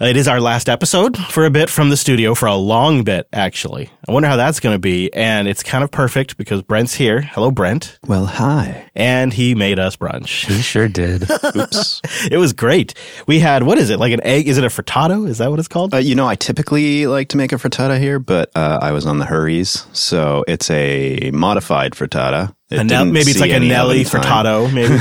[0.00, 3.26] It is our last episode for a bit from the studio for a long bit,
[3.32, 3.90] actually.
[4.08, 5.12] I wonder how that's going to be.
[5.12, 7.20] And it's kind of perfect because Brent's here.
[7.20, 7.98] Hello, Brent.
[8.06, 8.88] Well, hi.
[8.94, 10.46] And he made us brunch.
[10.46, 11.28] He sure did.
[11.56, 12.00] Oops.
[12.30, 12.94] It was great.
[13.26, 13.98] We had, what is it?
[13.98, 14.46] Like an egg?
[14.46, 15.28] Is it a frittata?
[15.28, 15.92] Is that what it's called?
[15.92, 19.04] uh, you know, I typically like to make a frittata here, but uh, I was
[19.04, 22.54] on the hurries, so it's a modified frittata.
[22.70, 24.44] It A Nel- didn't maybe it's see like a Nelly oven time.
[24.44, 24.98] frittato, maybe.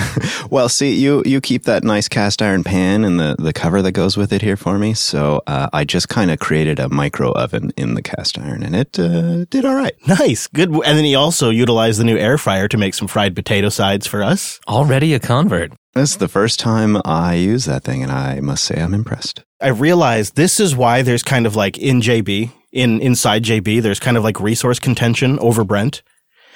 [0.49, 3.91] Well, see, you you keep that nice cast iron pan and the, the cover that
[3.91, 4.93] goes with it here for me.
[4.93, 8.73] So uh, I just kind of created a micro oven in the cast iron, and
[8.73, 9.93] it uh, did all right.
[10.07, 10.47] nice.
[10.47, 10.69] Good.
[10.69, 14.07] And then he also utilized the new air fryer to make some fried potato sides
[14.07, 14.61] for us.
[14.69, 15.73] Already a convert.
[15.93, 19.43] This is the first time I use that thing, and I must say I'm impressed.
[19.59, 23.99] I realized this is why there's kind of like in JB, in inside JB, there's
[23.99, 26.03] kind of like resource contention over Brent.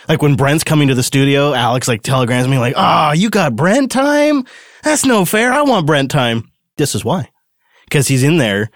[0.08, 3.56] Like when Brent's coming to the studio, Alex like telegrams me like, "Ah, you got
[3.56, 4.46] Brent time?
[4.84, 5.52] That's no fair.
[5.52, 7.30] I want Brent time." This is why,
[7.86, 8.72] because he's in there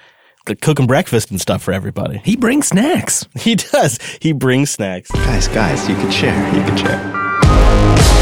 [0.48, 2.22] like, cooking breakfast and stuff for everybody.
[2.24, 3.26] He brings snacks.
[3.40, 4.00] He does.
[4.22, 5.12] He brings snacks.
[5.12, 6.56] Guys, guys, you can share.
[6.56, 8.15] You can share.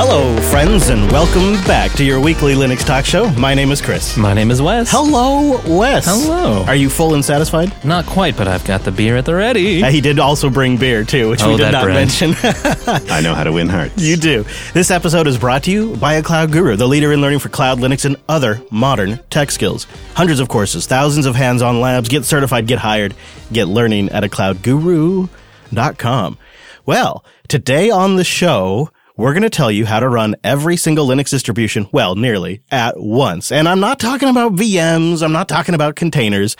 [0.00, 3.28] Hello, friends, and welcome back to your weekly Linux talk show.
[3.32, 4.16] My name is Chris.
[4.16, 4.88] My name is Wes.
[4.92, 6.04] Hello, Wes.
[6.06, 6.62] Hello.
[6.68, 7.72] Are you full and satisfied?
[7.84, 9.82] Not quite, but I've got the beer at the ready.
[9.82, 11.96] Uh, he did also bring beer too, which we Oh, did not Brent.
[11.96, 12.34] mention.
[13.10, 14.00] I know how to win hearts.
[14.00, 14.44] you do.
[14.72, 17.48] This episode is brought to you by a cloud guru, the leader in learning for
[17.48, 19.88] cloud, Linux, and other modern tech skills.
[20.14, 22.08] Hundreds of courses, thousands of hands-on labs.
[22.08, 23.14] Get certified, get hired,
[23.52, 25.28] get learning at a cloudguru.com.
[26.86, 31.08] Well, today on the show, we're going to tell you how to run every single
[31.08, 33.50] Linux distribution, well, nearly, at once.
[33.50, 36.56] And I'm not talking about VMs, I'm not talking about containers.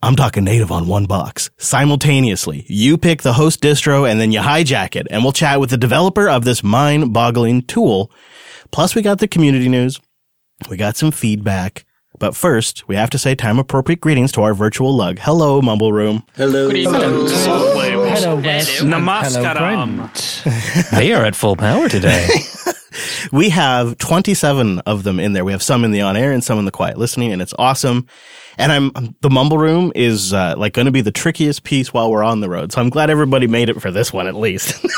[0.00, 1.50] I'm talking native on one box.
[1.56, 5.70] Simultaneously, you pick the host distro and then you hijack it, and we'll chat with
[5.70, 8.12] the developer of this mind boggling tool.
[8.70, 10.00] Plus, we got the community news,
[10.70, 11.84] we got some feedback.
[12.16, 15.18] But first, we have to say time appropriate greetings to our virtual lug.
[15.18, 16.22] Hello, Mumble Room.
[18.84, 20.90] Namaskaram.
[20.90, 22.28] they are at full power today.
[23.32, 25.44] We have 27 of them in there.
[25.44, 27.54] We have some in the on air and some in the quiet listening, and it's
[27.58, 28.06] awesome.
[28.56, 32.08] And I'm the mumble room is uh, like going to be the trickiest piece while
[32.10, 32.70] we're on the road.
[32.70, 34.78] So I'm glad everybody made it for this one at least.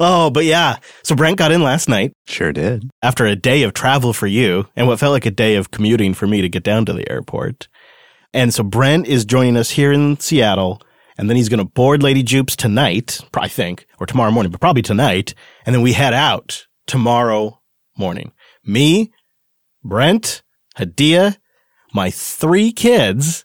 [0.00, 0.78] oh, but yeah.
[1.04, 2.90] So Brent got in last night Sure did.
[3.02, 6.12] after a day of travel for you and what felt like a day of commuting
[6.12, 7.68] for me to get down to the airport.
[8.34, 10.82] And so Brent is joining us here in Seattle.
[11.20, 14.60] And then he's going to board Lady Jupes tonight, I think, or tomorrow morning, but
[14.62, 15.34] probably tonight.
[15.66, 17.60] And then we head out tomorrow
[17.94, 18.32] morning.
[18.64, 19.12] Me,
[19.84, 20.42] Brent,
[20.78, 21.36] Hadea,
[21.92, 23.44] my three kids,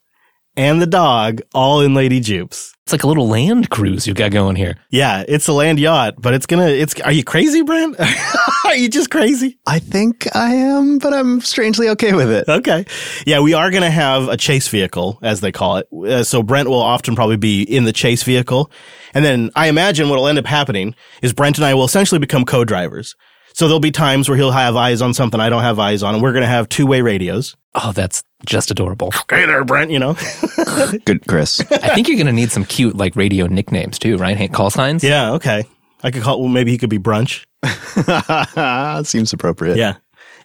[0.58, 2.74] and the dog all in Lady Jupes.
[2.84, 4.78] It's like a little land cruise you got going here.
[4.92, 8.00] Yeah, it's a land yacht, but it's gonna, it's, are you crazy, Brent?
[8.66, 9.58] are you just crazy?
[9.66, 12.48] I think I am, but I'm strangely okay with it.
[12.48, 12.86] Okay.
[13.26, 15.88] Yeah, we are going to have a chase vehicle, as they call it.
[15.92, 18.70] Uh, so Brent will often probably be in the chase vehicle.
[19.14, 22.20] And then I imagine what will end up happening is Brent and I will essentially
[22.20, 23.16] become co-drivers.
[23.56, 26.14] So there'll be times where he'll have eyes on something I don't have eyes on,
[26.14, 27.56] and we're going to have two-way radios.
[27.74, 29.12] Oh, that's just adorable.
[29.30, 30.18] Hey there, Brent, you know?
[31.06, 31.62] Good, Chris.
[31.72, 34.36] I think you're going to need some cute, like, radio nicknames too, right?
[34.36, 35.06] Hey, call signs?
[35.06, 35.64] yeah, okay.
[36.04, 37.46] I could call, well, maybe he could be Brunch.
[39.06, 39.78] Seems appropriate.
[39.78, 39.96] Yeah.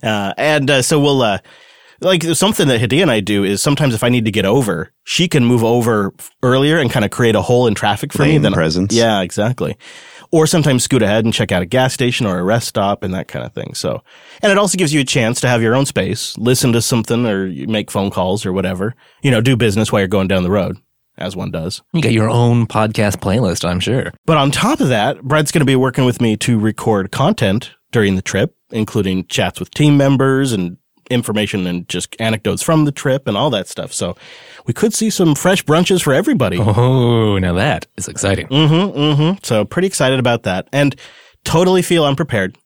[0.04, 1.38] Uh, and uh, so we'll, uh,
[2.00, 4.92] like something that Hadea and I do is sometimes if I need to get over,
[5.03, 8.31] she can move over earlier and kind of create a hole in traffic for me.
[8.31, 8.94] Lane Then presence.
[8.94, 9.77] Yeah, exactly.
[10.33, 13.13] Or sometimes scoot ahead and check out a gas station or a rest stop and
[13.15, 13.75] that kind of thing.
[13.75, 14.03] So,
[14.43, 17.27] and it also gives you a chance to have your own space, listen to something
[17.27, 20.51] or make phone calls or whatever, you know, do business while you're going down the
[20.51, 20.77] road
[21.19, 21.83] as one does.
[21.93, 24.13] You got your own podcast playlist, I'm sure.
[24.25, 27.73] But on top of that, Brad's going to be working with me to record content
[27.93, 30.77] during the trip, including chats with team members and
[31.10, 33.93] information and just anecdotes from the trip and all that stuff.
[33.93, 34.16] So
[34.66, 36.59] we could see some fresh brunches for everybody.
[36.59, 38.47] Oh, now that is exciting.
[38.48, 39.38] Mm-hmm, mm-hmm.
[39.43, 40.94] So pretty excited about that and
[41.44, 42.57] totally feel unprepared.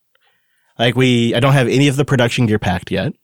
[0.78, 3.14] Like we, I don't have any of the production gear packed yet.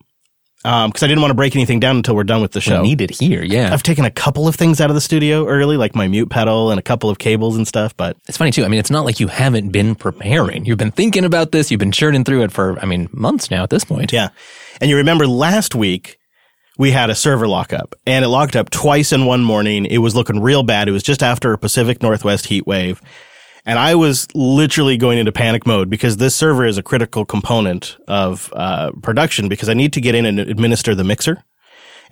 [0.63, 2.63] Um, cause I didn't want to break anything down until we're done with the We
[2.63, 2.83] show.
[2.83, 3.73] need it here, yeah.
[3.73, 6.71] I've taken a couple of things out of the studio early, like my mute pedal
[6.71, 8.65] and a couple of cables and stuff, but It's funny too.
[8.65, 10.67] I mean, it's not like you haven't been preparing.
[10.67, 11.71] You've been thinking about this.
[11.71, 14.13] You've been churning through it for, I mean, months now at this point.
[14.13, 14.29] Yeah.
[14.83, 16.19] And you remember last week
[16.77, 19.87] we had a server lockup and it locked up twice in one morning.
[19.87, 20.89] It was looking real bad.
[20.89, 23.01] It was just after a Pacific Northwest heat wave.
[23.65, 27.97] And I was literally going into panic mode because this server is a critical component
[28.09, 31.45] of uh, production because I need to get in and administer the mixer.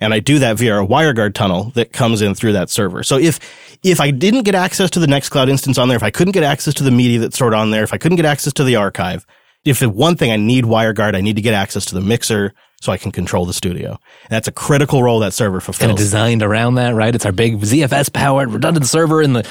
[0.01, 3.03] And I do that via a WireGuard tunnel that comes in through that server.
[3.03, 3.39] So if,
[3.83, 6.43] if I didn't get access to the Nextcloud instance on there, if I couldn't get
[6.43, 8.77] access to the media that's stored on there, if I couldn't get access to the
[8.77, 9.25] archive,
[9.65, 12.53] if the one thing I need WireGuard, I need to get access to the mixer
[12.81, 13.91] so I can control the studio.
[13.91, 15.79] And that's a critical role that server fulfills.
[15.79, 17.13] Kind of designed around that, right?
[17.13, 19.47] It's our big ZFS powered redundant server in the.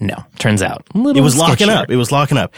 [0.00, 1.90] No, turns out It was locking up.
[1.90, 2.54] It was locking up.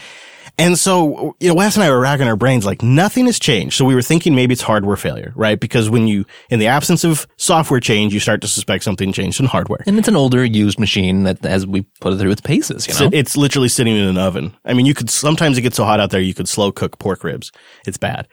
[0.57, 3.75] And so, you know, Wes and I were racking our brains like nothing has changed.
[3.75, 5.59] So we were thinking maybe it's hardware failure, right?
[5.59, 9.41] Because when you, in the absence of software change, you start to suspect something changed
[9.41, 9.83] in hardware.
[9.85, 12.93] And it's an older used machine that, as we put it through its paces, you
[12.93, 13.09] know?
[13.11, 14.55] It's literally sitting in an oven.
[14.63, 16.99] I mean, you could, sometimes it gets so hot out there, you could slow cook
[16.99, 17.51] pork ribs.
[17.85, 18.29] It's bad.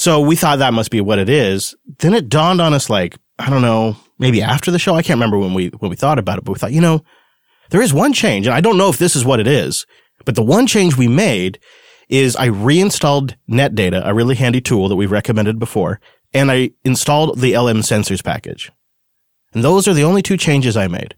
[0.00, 1.74] So we thought that must be what it is.
[1.98, 4.94] Then it dawned on us like, I don't know, maybe after the show.
[4.94, 7.04] I can't remember when we, when we thought about it, but we thought, you know,
[7.68, 9.84] there is one change and I don't know if this is what it is,
[10.24, 11.58] but the one change we made
[12.08, 16.00] is I reinstalled NetData, a really handy tool that we've recommended before,
[16.32, 18.72] and I installed the LM sensors package.
[19.52, 21.14] And those are the only two changes I made.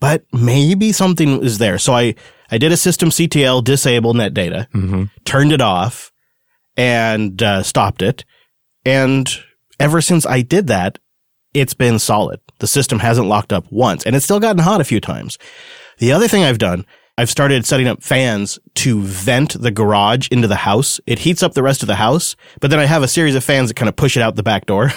[0.00, 1.78] But maybe something is there.
[1.78, 2.14] So I,
[2.50, 5.04] I did a system CTL disable NetData, Mm-hmm.
[5.26, 6.09] turned it off,
[6.80, 8.24] and uh, stopped it.
[8.86, 9.28] And
[9.78, 10.98] ever since I did that,
[11.52, 12.40] it's been solid.
[12.60, 15.36] The system hasn't locked up once, and it's still gotten hot a few times.
[15.98, 16.86] The other thing I've done,
[17.18, 21.00] I've started setting up fans to vent the garage into the house.
[21.06, 23.44] It heats up the rest of the house, but then I have a series of
[23.44, 24.90] fans that kind of push it out the back door.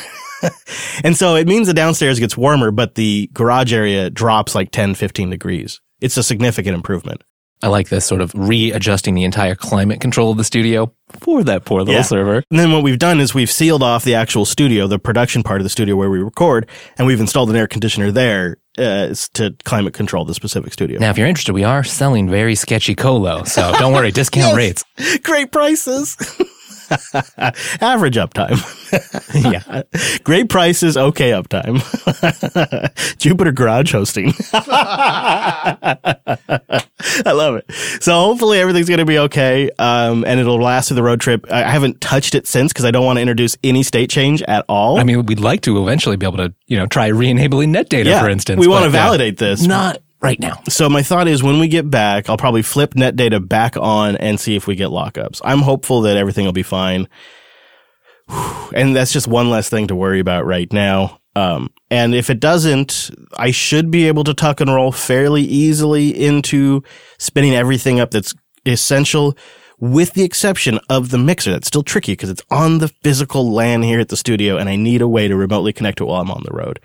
[1.03, 4.95] and so it means the downstairs gets warmer, but the garage area drops like 10,
[4.95, 5.81] 15 degrees.
[5.99, 7.25] It's a significant improvement.
[7.61, 11.63] I like this sort of readjusting the entire climate control of the studio for that
[11.63, 12.01] poor little Yeah.
[12.01, 12.43] server.
[12.51, 15.61] And then what we've done is we've sealed off the actual studio, the production part
[15.61, 16.67] of the studio where we record,
[16.97, 20.99] and we've installed an air conditioner there uh, to climate control the specific studio.
[20.99, 24.83] Now, if you're interested, we are selling very sketchy colo, so don't worry, discount rates.
[25.23, 26.17] Great prices.
[27.81, 28.79] Average uptime.
[29.33, 29.81] Yeah.
[30.23, 31.81] Great prices, okay uptime.
[33.17, 34.33] Jupiter Garage Hosting.
[34.53, 35.97] I
[37.31, 37.65] love it.
[38.03, 41.45] So hopefully everything's going to be okay, um, and it'll last through the road trip.
[41.51, 44.43] I I haven't touched it since because I don't want to introduce any state change
[44.43, 44.99] at all.
[44.99, 48.11] I mean, we'd like to eventually be able to, you know, try re-enabling net data,
[48.11, 48.59] yeah, for instance.
[48.59, 49.63] we want to validate this.
[49.63, 50.61] Not right now.
[50.69, 54.15] So my thought is when we get back, I'll probably flip net data back on
[54.15, 55.41] and see if we get lockups.
[55.43, 57.07] I'm hopeful that everything will be fine.
[58.73, 61.19] And that's just one less thing to worry about right now.
[61.35, 66.09] Um, and if it doesn't, I should be able to tuck and roll fairly easily
[66.09, 66.81] into
[67.19, 68.33] spinning everything up that's
[68.65, 69.37] essential
[69.79, 71.51] with the exception of the mixer.
[71.51, 74.75] That's still tricky because it's on the physical LAN here at the studio and I
[74.75, 76.79] need a way to remotely connect it while I'm on the road.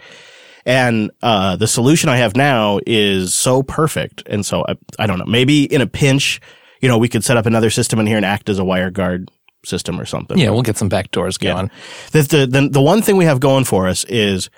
[0.69, 4.23] And uh, the solution I have now is so perfect.
[4.27, 5.25] And so I, I don't know.
[5.25, 6.43] Maybe in a pinch,
[6.83, 8.91] you know, we could set up another system in here and act as a wire
[8.91, 9.31] guard
[9.65, 10.37] system or something.
[10.37, 11.71] Yeah, we'll get some back doors going.
[12.13, 14.51] The, the, the, the one thing we have going for us is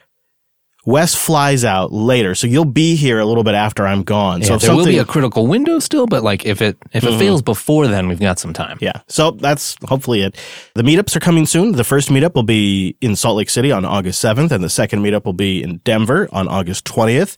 [0.91, 2.35] Wes flies out later.
[2.35, 4.41] So you'll be here a little bit after I'm gone.
[4.41, 7.05] Yeah, so if there will be a critical window still, but like if it if
[7.05, 8.77] it fails before then, we've got some time.
[8.81, 9.01] Yeah.
[9.07, 10.37] So that's hopefully it.
[10.75, 11.73] The meetups are coming soon.
[11.73, 15.01] The first meetup will be in Salt Lake City on August 7th, and the second
[15.01, 17.37] meetup will be in Denver on August 20th.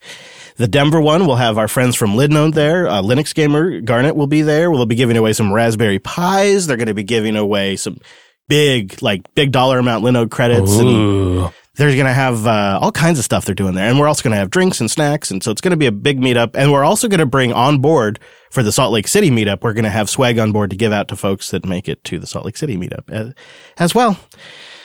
[0.56, 2.88] The Denver one will have our friends from Linode there.
[2.88, 4.70] Uh, Linux Gamer Gardiner will be there.
[4.70, 6.66] We'll be giving away some Raspberry Pis.
[6.66, 7.99] They're going to be giving away some
[8.49, 11.52] big, like big dollar amount Linode credits and Ooh.
[11.75, 13.89] They're going to have uh, all kinds of stuff they're doing there.
[13.89, 15.31] And we're also going to have drinks and snacks.
[15.31, 16.51] And so it's going to be a big meetup.
[16.55, 18.19] And we're also going to bring on board
[18.51, 20.93] for the Salt Lake City meetup, we're going to have swag on board to give
[20.93, 23.33] out to folks that make it to the Salt Lake City meetup as,
[23.79, 24.19] as well.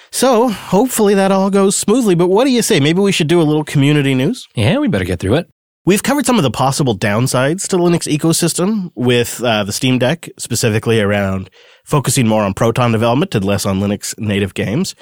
[0.10, 2.16] So hopefully that all goes smoothly.
[2.16, 2.80] But what do you say?
[2.80, 4.48] Maybe we should do a little community news.
[4.56, 5.50] Yeah, we better get through it.
[5.86, 10.00] We've covered some of the possible downsides to the Linux ecosystem with uh, the Steam
[10.00, 11.50] Deck, specifically around
[11.86, 14.96] focusing more on Proton development and less on Linux native games.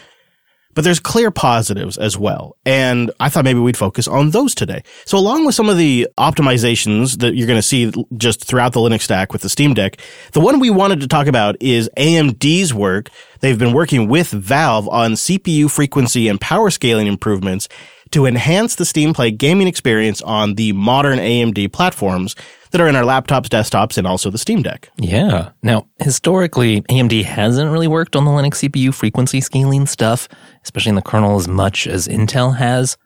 [0.76, 2.58] But there's clear positives as well.
[2.66, 4.84] And I thought maybe we'd focus on those today.
[5.06, 8.82] So along with some of the optimizations that you're going to see just throughout the
[8.82, 9.98] Linux stack with the Steam Deck,
[10.34, 13.10] the one we wanted to talk about is AMD's work.
[13.40, 17.70] They've been working with Valve on CPU frequency and power scaling improvements
[18.12, 22.36] to enhance the Steam Play gaming experience on the modern AMD platforms
[22.76, 24.90] that are in our laptops, desktops, and also the Steam Deck.
[24.98, 25.52] Yeah.
[25.64, 30.28] Now, historically, AMD hasn't really worked on the Linux CPU frequency scaling stuff,
[30.62, 32.98] especially in the kernel as much as Intel has.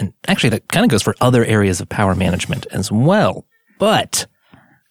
[0.00, 3.46] And actually, that kind of goes for other areas of power management as well.
[3.78, 4.26] But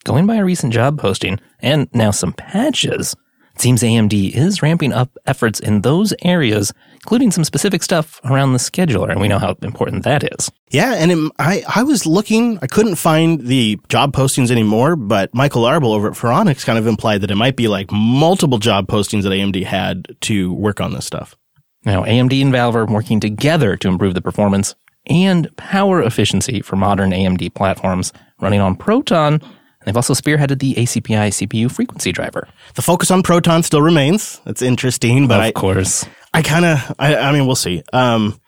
[0.06, 3.14] going by a recent job posting and now some patches,
[3.56, 6.72] it seems AMD is ramping up efforts in those areas,
[7.04, 9.10] including some specific stuff around the scheduler.
[9.10, 10.52] And we know how important that is.
[10.70, 15.34] Yeah, and it, I I was looking, I couldn't find the job postings anymore, but
[15.34, 18.88] Michael Larabel over at Phoronix kind of implied that it might be like multiple job
[18.88, 21.36] postings that AMD had to work on this stuff.
[21.84, 24.76] Now, AMD and Valve are working together to improve the performance
[25.08, 29.34] and power efficiency for modern AMD platforms running on Proton.
[29.34, 29.42] And
[29.88, 32.48] they've also spearheaded the ACPI CPU frequency driver.
[32.76, 34.40] The focus on Proton still remains.
[34.46, 36.06] It's interesting, but of I, course.
[36.34, 37.84] I kind of, I, I mean, we'll see.
[37.92, 38.40] Um,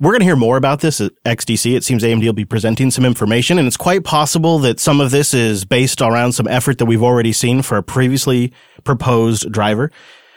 [0.00, 1.76] we're going to hear more about this at XDC.
[1.76, 5.12] It seems AMD will be presenting some information, and it's quite possible that some of
[5.12, 8.52] this is based around some effort that we've already seen for a previously
[8.82, 9.92] proposed driver.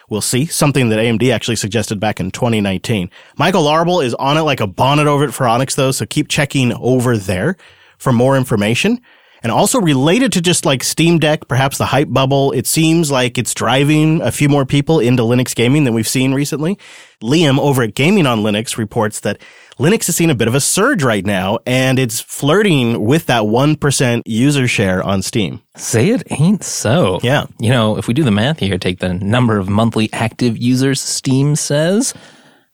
[0.08, 0.46] We'll see.
[0.46, 3.10] Something that AMD actually suggested back in 2019.
[3.38, 6.72] Michael Larabel is on it like a bonnet over it Phoronix, though, so keep checking
[6.74, 7.58] over there
[7.98, 9.02] for more information.
[9.44, 13.38] And also related to just like Steam Deck, perhaps the hype bubble, it seems like
[13.38, 16.80] it's driving a few more people into Linux gaming than we've seen recently.
[17.22, 19.40] Liam over at Gaming on Linux reports that
[19.80, 23.44] Linux is seeing a bit of a surge right now and it's flirting with that
[23.44, 25.62] 1% user share on Steam.
[25.76, 27.20] Say it ain't so.
[27.22, 27.46] Yeah.
[27.60, 31.02] You know, if we do the math here, take the number of monthly active users
[31.02, 32.14] Steam says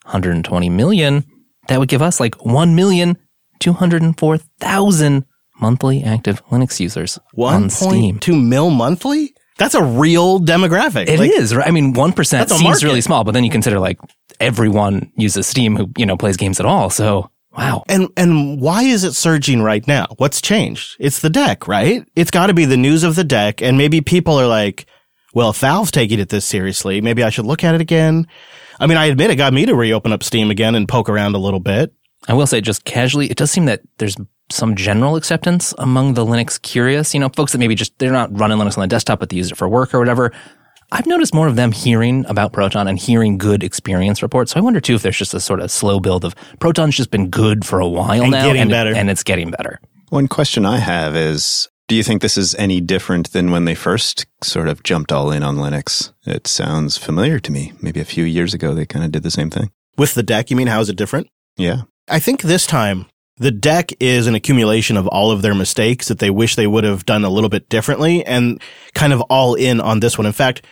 [0.03, 1.25] 120 million,
[1.67, 5.25] that would give us like 1,204,000
[5.61, 8.19] monthly active Linux users on Steam.
[8.19, 9.33] 1.2 mil monthly?
[9.57, 11.07] That's a real demographic.
[11.07, 11.67] It is, Like, right?
[11.67, 12.83] I mean, 1% That's seems market.
[12.83, 13.99] really small, but then you consider like
[14.39, 16.89] everyone uses Steam who, you know, plays games at all.
[16.89, 17.83] So, wow.
[17.87, 20.07] And and why is it surging right now?
[20.17, 20.95] What's changed?
[20.99, 22.03] It's the deck, right?
[22.15, 24.85] It's got to be the news of the deck, and maybe people are like,
[25.33, 28.25] "Well, if Valve's taking it this seriously, maybe I should look at it again."
[28.79, 31.35] I mean, I admit it got me to reopen up Steam again and poke around
[31.35, 31.93] a little bit.
[32.27, 34.15] I will say just casually, it does seem that there's
[34.51, 38.37] some general acceptance among the Linux curious, you know, folks that maybe just, they're not
[38.37, 40.31] running Linux on the desktop, but they use it for work or whatever.
[40.93, 44.51] I've noticed more of them hearing about Proton and hearing good experience reports.
[44.51, 47.11] So I wonder too if there's just a sort of slow build of Proton's just
[47.11, 48.45] been good for a while And now.
[48.45, 48.93] getting and, better.
[48.93, 49.79] and it's getting better.
[50.09, 53.75] One question I have is do you think this is any different than when they
[53.75, 56.11] first sort of jumped all in on Linux?
[56.25, 57.71] It sounds familiar to me.
[57.81, 59.71] Maybe a few years ago they kind of did the same thing.
[59.97, 61.27] With the deck, you mean how is it different?
[61.57, 61.83] Yeah.
[62.09, 63.05] I think this time
[63.41, 66.83] the deck is an accumulation of all of their mistakes that they wish they would
[66.83, 68.61] have done a little bit differently and
[68.93, 70.27] kind of all in on this one.
[70.27, 70.63] In fact,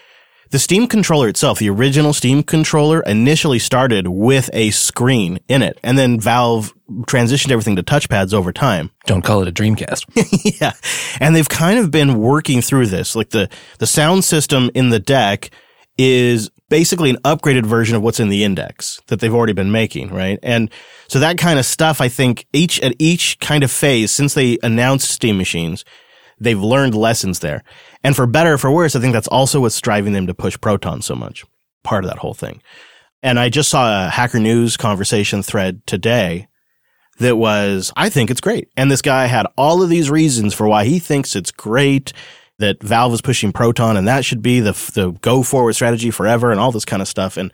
[0.51, 5.79] the Steam controller itself, the original Steam controller initially started with a screen in it
[5.81, 6.71] and then Valve
[7.07, 8.91] transitioned everything to touchpads over time.
[9.07, 10.05] Don't call it a Dreamcast.
[10.61, 10.73] yeah.
[11.19, 13.15] And they've kind of been working through this.
[13.15, 13.49] Like the,
[13.79, 15.49] the sound system in the deck
[15.97, 20.13] is basically an upgraded version of what's in the index that they've already been making,
[20.13, 20.39] right?
[20.41, 20.69] And
[21.07, 24.57] so that kind of stuff, I think each at each kind of phase since they
[24.63, 25.83] announced Steam machines,
[26.39, 27.63] they've learned lessons there.
[28.03, 30.59] And for better or for worse, I think that's also what's driving them to push
[30.59, 31.43] Proton so much.
[31.83, 32.61] Part of that whole thing.
[33.21, 36.47] And I just saw a Hacker News conversation thread today
[37.19, 38.69] that was, I think it's great.
[38.77, 42.13] And this guy had all of these reasons for why he thinks it's great
[42.59, 46.51] that Valve is pushing Proton and that should be the, the go forward strategy forever
[46.51, 47.37] and all this kind of stuff.
[47.37, 47.51] And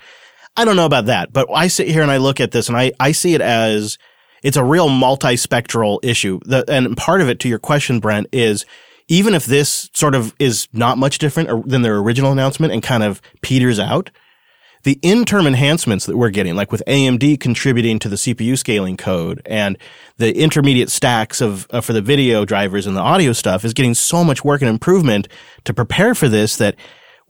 [0.58, 2.78] I don't know about that, but I sit here and I look at this and
[2.78, 3.98] I, I see it as
[4.44, 6.40] it's a real multispectral issue.
[6.46, 8.66] The, and part of it to your question, Brent, is
[9.08, 13.04] even if this sort of is not much different than their original announcement and kind
[13.04, 14.10] of peters out,
[14.86, 19.42] the interim enhancements that we're getting, like with AMD contributing to the CPU scaling code
[19.48, 19.78] and
[20.18, 23.96] the intermediate stacks of uh, for the video drivers and the audio stuff is getting
[23.96, 25.28] so much work and improvement
[25.64, 26.76] to prepare for this that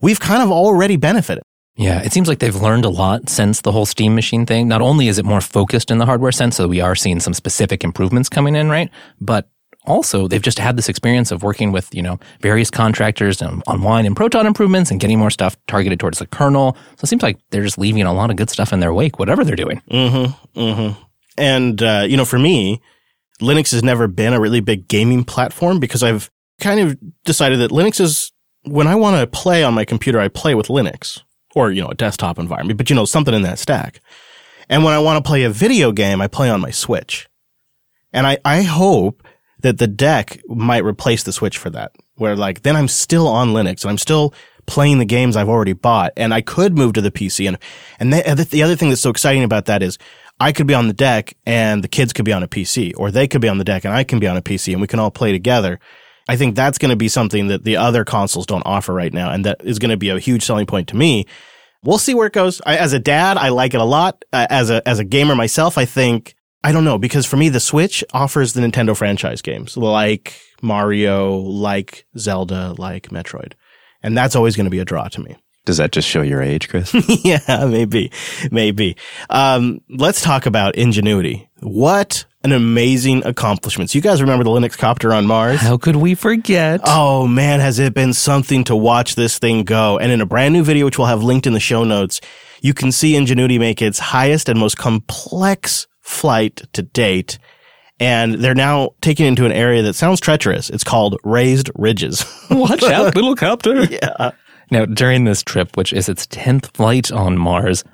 [0.02, 1.42] we've kind of already benefited.
[1.76, 4.68] Yeah, it seems like they've learned a lot since the whole Steam machine thing.
[4.68, 7.34] Not only is it more focused in the hardware sense, so we are seeing some
[7.34, 8.90] specific improvements coming in, right?
[9.20, 9.48] But
[9.86, 14.06] also they've just had this experience of working with, you know, various contractors on, Wine
[14.06, 16.76] and Proton improvements and getting more stuff targeted towards the kernel.
[16.96, 19.18] So it seems like they're just leaving a lot of good stuff in their wake,
[19.18, 19.82] whatever they're doing.
[19.90, 20.60] Mm-hmm.
[20.60, 21.02] Mm-hmm.
[21.38, 22.80] And uh, you know, for me,
[23.40, 27.70] Linux has never been a really big gaming platform because I've kind of decided that
[27.70, 28.32] Linux is
[28.64, 31.22] when I want to play on my computer, I play with Linux
[31.54, 34.00] or you know a desktop environment, but you know something in that stack.
[34.68, 37.28] And when I want to play a video game, I play on my Switch.
[38.12, 39.25] And I, I hope
[39.66, 43.48] that the deck might replace the Switch for that, where like then I'm still on
[43.48, 44.32] Linux and I'm still
[44.66, 47.48] playing the games I've already bought, and I could move to the PC.
[47.48, 47.58] And
[47.98, 49.98] and the, the other thing that's so exciting about that is
[50.38, 53.10] I could be on the deck and the kids could be on a PC, or
[53.10, 54.86] they could be on the deck and I can be on a PC, and we
[54.86, 55.80] can all play together.
[56.28, 59.32] I think that's going to be something that the other consoles don't offer right now,
[59.32, 61.26] and that is going to be a huge selling point to me.
[61.82, 62.62] We'll see where it goes.
[62.64, 64.24] I, as a dad, I like it a lot.
[64.32, 66.35] Uh, as a as a gamer myself, I think
[66.66, 71.36] I don't know because for me, the Switch offers the Nintendo franchise games like Mario,
[71.36, 73.52] like Zelda, like Metroid,
[74.02, 75.36] and that's always going to be a draw to me.
[75.64, 76.92] Does that just show your age, Chris?
[77.24, 78.10] yeah, maybe,
[78.50, 78.96] maybe.
[79.30, 81.48] Um, let's talk about Ingenuity.
[81.60, 83.90] What an amazing accomplishment.
[83.90, 85.60] So you guys remember the Linux copter on Mars?
[85.60, 86.80] How could we forget?
[86.82, 90.00] Oh man, has it been something to watch this thing go.
[90.00, 92.20] And in a brand new video, which we'll have linked in the show notes,
[92.60, 97.38] you can see Ingenuity make its highest and most complex flight to date.
[97.98, 100.70] And they're now taken into an area that sounds treacherous.
[100.70, 102.24] It's called raised ridges.
[102.50, 103.84] Watch out, little copter.
[103.90, 104.32] yeah.
[104.70, 107.84] Now, during this trip, which is its 10th flight on Mars,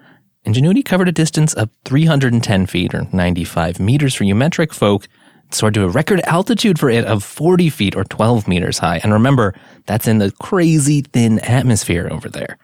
[0.44, 5.06] Ingenuity covered a distance of 310 feet or 95 meters for you metric folk,
[5.52, 8.98] soared to a record altitude for it of 40 feet or 12 meters high.
[9.04, 9.54] And remember,
[9.86, 12.58] that's in the crazy thin atmosphere over there.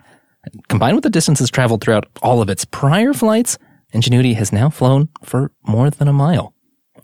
[0.69, 3.59] Combined with the distances traveled throughout all of its prior flights,
[3.93, 6.53] Ingenuity has now flown for more than a mile.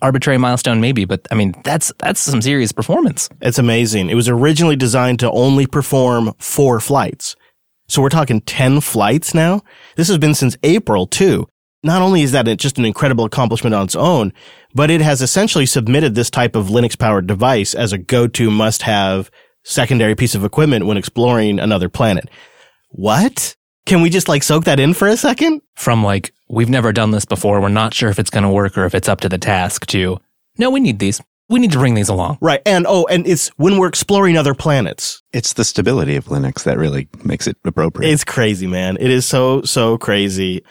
[0.03, 3.29] Arbitrary milestone, maybe, but I mean, that's, that's some serious performance.
[3.41, 4.11] It's amazing.
[4.11, 7.37] It was originally designed to only perform four flights.
[7.89, 9.63] So we're talking 10 flights now.
[9.97, 11.47] This has been since April too.
[11.83, 14.33] Not only is that just an incredible accomplishment on its own,
[14.75, 18.83] but it has essentially submitted this type of Linux powered device as a go-to must
[18.83, 19.31] have
[19.65, 22.29] secondary piece of equipment when exploring another planet.
[22.91, 23.55] What?
[23.87, 25.61] Can we just like soak that in for a second?
[25.77, 27.61] From like, we've never done this before.
[27.61, 29.87] We're not sure if it's going to work or if it's up to the task
[29.87, 30.19] to,
[30.59, 31.21] no, we need these.
[31.51, 32.39] We need to bring these along.
[32.41, 32.63] Right.
[32.65, 35.23] And oh, and it's when we're exploring other planets.
[35.35, 38.11] It's the stability of Linux that really makes it appropriate.
[38.11, 38.97] It's crazy, man.
[38.99, 40.65] It is so, so crazy.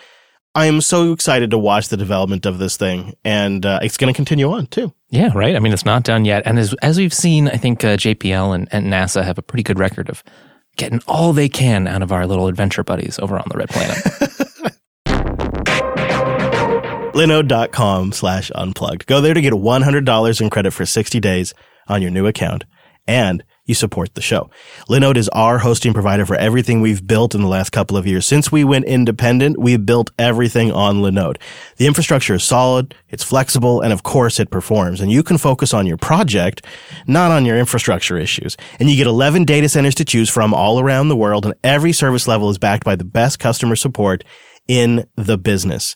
[0.56, 4.14] I am so excited to watch the development of this thing, and uh, it's going
[4.14, 4.94] to continue on too.
[5.10, 5.56] Yeah, right.
[5.56, 6.44] I mean, it's not done yet.
[6.46, 9.64] And as, as we've seen, I think uh, JPL and, and NASA have a pretty
[9.64, 10.24] good record of
[10.76, 13.98] getting all they can out of our little adventure buddies over on the Red Planet.
[17.14, 19.06] linode.com slash unplugged.
[19.06, 21.54] Go there to get $100 in credit for 60 days
[21.88, 22.66] on your new account
[23.08, 24.50] and you support the show.
[24.90, 28.28] Linode is our hosting provider for everything we've built in the last couple of years.
[28.28, 31.38] Since we went independent, we've built everything on Linode.
[31.78, 35.00] The infrastructure is solid, it's flexible, and of course it performs.
[35.00, 36.66] And you can focus on your project,
[37.08, 38.58] not on your infrastructure issues.
[38.80, 41.94] And you get 11 data centers to choose from all around the world, and every
[41.94, 44.26] service level is backed by the best customer support
[44.68, 45.96] in the business.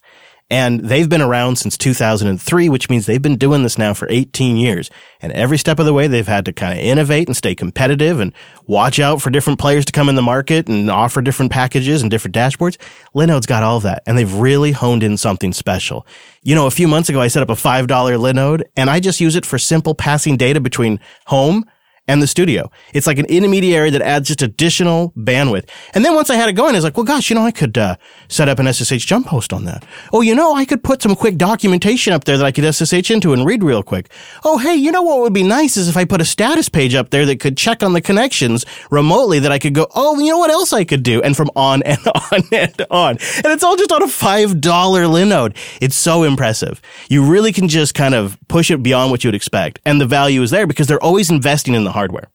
[0.49, 4.55] And they've been around since 2003, which means they've been doing this now for 18
[4.55, 4.89] years.
[5.21, 8.21] And every step of the way, they've had to kind of innovate and stay competitive
[8.21, 8.31] and
[8.65, 12.09] watch out for different players to come in the market and offer different packages and
[12.09, 12.77] different dashboards.
[13.13, 16.07] Linode's got all of that and they've really honed in something special.
[16.43, 19.19] You know, a few months ago, I set up a $5 Linode and I just
[19.19, 21.65] use it for simple passing data between home
[22.07, 22.71] and the studio.
[22.93, 25.69] It's like an intermediary that adds just additional bandwidth.
[25.93, 27.51] And then once I had it going, I was like, well, gosh, you know, I
[27.51, 29.85] could uh, set up an SSH jump host on that.
[30.13, 33.11] Oh, you know, I could put some quick documentation up there that I could SSH
[33.11, 34.09] into and read real quick.
[34.43, 36.95] Oh, hey, you know what would be nice is if I put a status page
[36.95, 40.31] up there that could check on the connections remotely that I could go, oh, you
[40.31, 41.21] know what else I could do?
[41.21, 41.99] And from on and
[42.31, 43.11] on and on.
[43.11, 45.55] And it's all just on a $5 Linode.
[45.81, 46.81] It's so impressive.
[47.09, 49.79] You really can just kind of push it beyond what you would expect.
[49.85, 52.29] And the value is there because they're always investing in the hardware.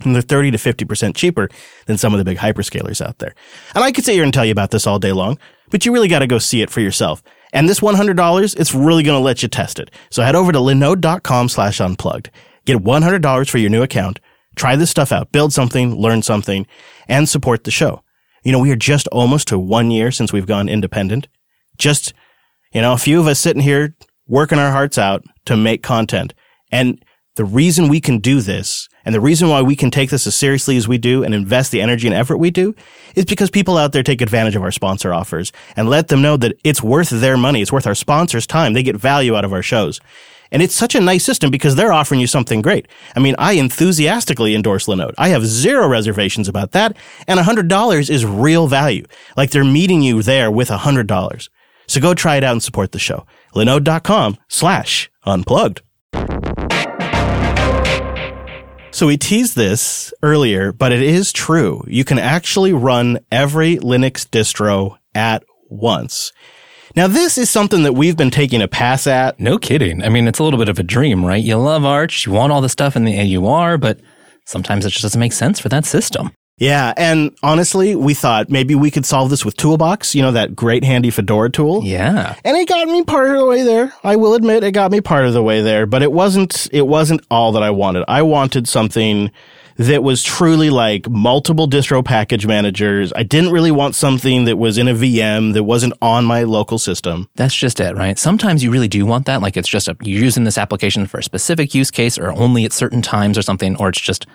[0.00, 1.48] And they're 30 to 50% cheaper
[1.86, 3.34] than some of the big hyperscalers out there.
[3.74, 5.38] And I could sit here and tell you about this all day long,
[5.70, 7.22] but you really got to go see it for yourself.
[7.52, 9.90] And this $100, it's really going to let you test it.
[10.10, 12.30] So head over to linode.com slash unplugged.
[12.66, 14.20] Get $100 for your new account.
[14.56, 15.32] Try this stuff out.
[15.32, 16.66] Build something, learn something,
[17.08, 18.02] and support the show.
[18.42, 21.28] You know, we are just almost to one year since we've gone independent.
[21.78, 22.12] Just,
[22.72, 23.94] you know, a few of us sitting here
[24.26, 26.34] working our hearts out to make content.
[26.70, 27.04] And
[27.36, 30.34] the reason we can do this and the reason why we can take this as
[30.34, 32.74] seriously as we do and invest the energy and effort we do
[33.14, 36.36] is because people out there take advantage of our sponsor offers and let them know
[36.36, 37.62] that it's worth their money.
[37.62, 38.72] It's worth our sponsors' time.
[38.72, 40.00] They get value out of our shows.
[40.50, 42.88] And it's such a nice system because they're offering you something great.
[43.14, 45.14] I mean, I enthusiastically endorse Linode.
[45.18, 46.96] I have zero reservations about that.
[47.28, 49.04] And $100 is real value.
[49.36, 51.48] Like they're meeting you there with $100.
[51.86, 53.26] So go try it out and support the show.
[53.54, 55.82] Linode.com slash unplugged.
[58.96, 61.84] So we teased this earlier, but it is true.
[61.86, 66.32] You can actually run every Linux distro at once.
[66.96, 69.38] Now, this is something that we've been taking a pass at.
[69.38, 70.02] No kidding.
[70.02, 71.44] I mean, it's a little bit of a dream, right?
[71.44, 74.00] You love Arch, you want all the stuff in the AUR, but
[74.46, 76.32] sometimes it just doesn't make sense for that system.
[76.58, 80.56] Yeah, and honestly, we thought maybe we could solve this with Toolbox, you know, that
[80.56, 81.82] great handy Fedora tool.
[81.84, 82.34] Yeah.
[82.44, 83.92] And it got me part of the way there.
[84.02, 86.86] I will admit it got me part of the way there, but it wasn't it
[86.86, 88.06] wasn't all that I wanted.
[88.08, 89.30] I wanted something
[89.76, 93.12] that was truly like multiple distro package managers.
[93.14, 96.78] I didn't really want something that was in a VM that wasn't on my local
[96.78, 97.28] system.
[97.36, 98.18] That's just it, right?
[98.18, 99.42] Sometimes you really do want that.
[99.42, 102.64] Like it's just a, you're using this application for a specific use case or only
[102.64, 104.26] at certain times or something, or it's just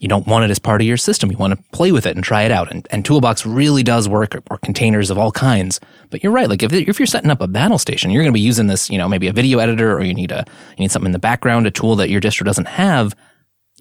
[0.00, 1.30] you don't want it as part of your system.
[1.30, 2.70] You want to play with it and try it out.
[2.70, 5.78] And, and Toolbox really does work or, or containers of all kinds.
[6.08, 6.48] But you're right.
[6.48, 8.88] Like if, if you're setting up a battle station, you're going to be using this,
[8.88, 11.18] you know, maybe a video editor or you need a, you need something in the
[11.18, 13.14] background, a tool that your distro doesn't have.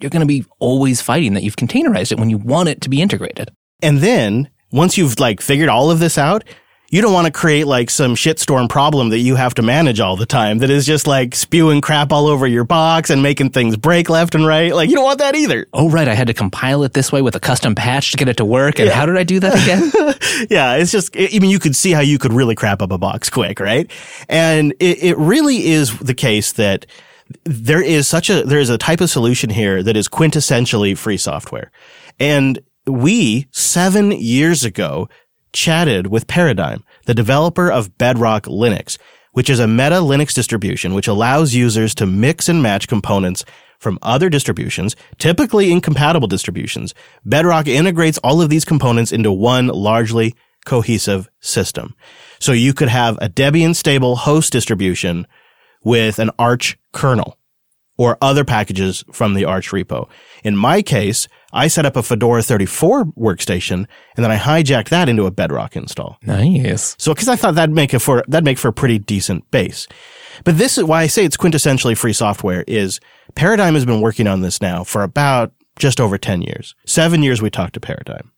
[0.02, 2.90] You're going to be always fighting that you've containerized it when you want it to
[2.90, 3.52] be integrated.
[3.82, 6.44] And then once you've like figured all of this out,
[6.92, 10.16] you don't want to create like some shitstorm problem that you have to manage all
[10.16, 13.78] the time that is just like spewing crap all over your box and making things
[13.78, 14.74] break left and right.
[14.74, 15.68] Like you don't want that either.
[15.72, 16.08] Oh, right.
[16.08, 18.46] I had to compile it this way with a custom patch to get it to
[18.46, 18.80] work.
[18.80, 18.96] And yeah.
[18.96, 20.48] how did I do that again?
[20.50, 20.76] yeah.
[20.76, 23.30] It's just, I mean, you could see how you could really crap up a box
[23.30, 23.90] quick, right?
[24.28, 26.88] And it, it really is the case that
[27.44, 31.18] there is such a, there is a type of solution here that is quintessentially free
[31.18, 31.72] software.
[32.20, 35.10] And we seven years ago
[35.54, 38.98] chatted with Paradigm, the developer of Bedrock Linux,
[39.34, 43.46] which is a meta Linux distribution which allows users to mix and match components
[43.80, 46.94] from other distributions, typically incompatible distributions.
[47.24, 51.96] Bedrock integrates all of these components into one largely cohesive system.
[52.40, 55.26] So you could have a Debian stable host distribution
[55.84, 57.38] with an Arch kernel
[57.98, 60.08] or other packages from the Arch repo.
[60.44, 63.74] In my case, I set up a Fedora 34 workstation
[64.16, 66.18] and then I hijacked that into a Bedrock install.
[66.24, 66.96] Nice.
[66.98, 69.86] So, cause I thought that'd make it for, that'd make for a pretty decent base.
[70.46, 73.02] But this is why I say it's quintessentially free software is
[73.36, 76.76] Paradigm has been working on this now for about just over 10 years.
[76.86, 78.32] Seven years we talked to Paradigm.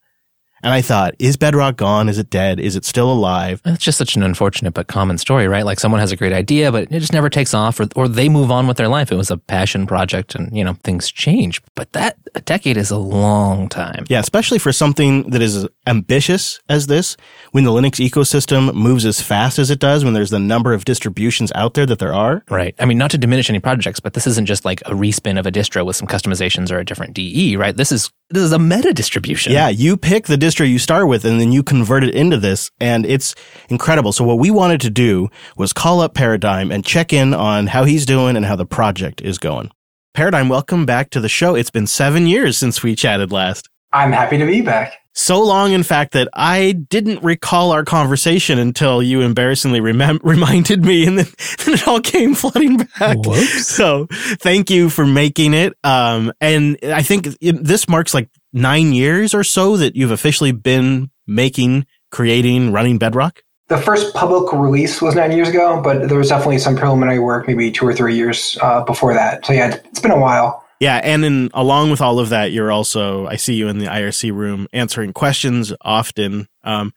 [0.63, 2.09] And I thought, is Bedrock gone?
[2.09, 2.59] Is it dead?
[2.59, 3.61] Is it still alive?
[3.65, 5.65] It's just such an unfortunate but common story, right?
[5.65, 8.29] Like someone has a great idea, but it just never takes off or, or they
[8.29, 9.11] move on with their life.
[9.11, 11.61] It was a passion project and, you know, things change.
[11.75, 14.05] But that, a decade is a long time.
[14.09, 17.17] Yeah, especially for something that is as ambitious as this,
[17.51, 20.85] when the Linux ecosystem moves as fast as it does, when there's the number of
[20.85, 22.43] distributions out there that there are.
[22.49, 22.75] Right.
[22.79, 25.45] I mean, not to diminish any projects, but this isn't just like a respin of
[25.45, 27.75] a distro with some customizations or a different DE, right?
[27.75, 29.51] This is, this is a meta distribution.
[29.51, 32.71] Yeah, you pick the distro you start with and then you convert it into this
[32.79, 33.35] and it's
[33.69, 34.11] incredible.
[34.11, 37.83] So what we wanted to do was call up Paradigm and check in on how
[37.83, 39.71] he's doing and how the project is going.
[40.13, 41.55] Paradigm, welcome back to the show.
[41.55, 43.69] It's been seven years since we chatted last.
[43.93, 44.97] I'm happy to be back.
[45.13, 50.85] So long, in fact, that I didn't recall our conversation until you embarrassingly remem- reminded
[50.85, 51.27] me, and then,
[51.65, 53.17] then, it all came flooding back.
[53.25, 53.67] Whoops.
[53.67, 55.73] So, thank you for making it.
[55.83, 60.51] Um, and I think it, this marks like nine years or so that you've officially
[60.51, 63.43] been making, creating, running Bedrock?
[63.67, 67.47] The first public release was nine years ago, but there was definitely some preliminary work,
[67.47, 69.45] maybe two or three years uh, before that.
[69.45, 70.65] So yeah, it's been a while.
[70.81, 73.85] Yeah, and in, along with all of that, you're also I see you in the
[73.85, 76.47] IRC room answering questions often.
[76.63, 76.91] Um,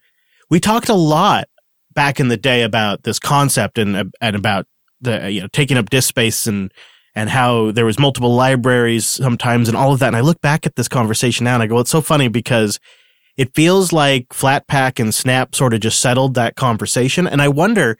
[0.49, 1.47] we talked a lot
[1.93, 4.65] back in the day about this concept and and about
[5.01, 6.73] the you know taking up disk space and
[7.15, 10.07] and how there was multiple libraries sometimes and all of that.
[10.07, 12.79] And I look back at this conversation now and I go, it's so funny because
[13.37, 17.27] it feels like Flatpak and Snap sort of just settled that conversation.
[17.27, 17.97] And I wonder,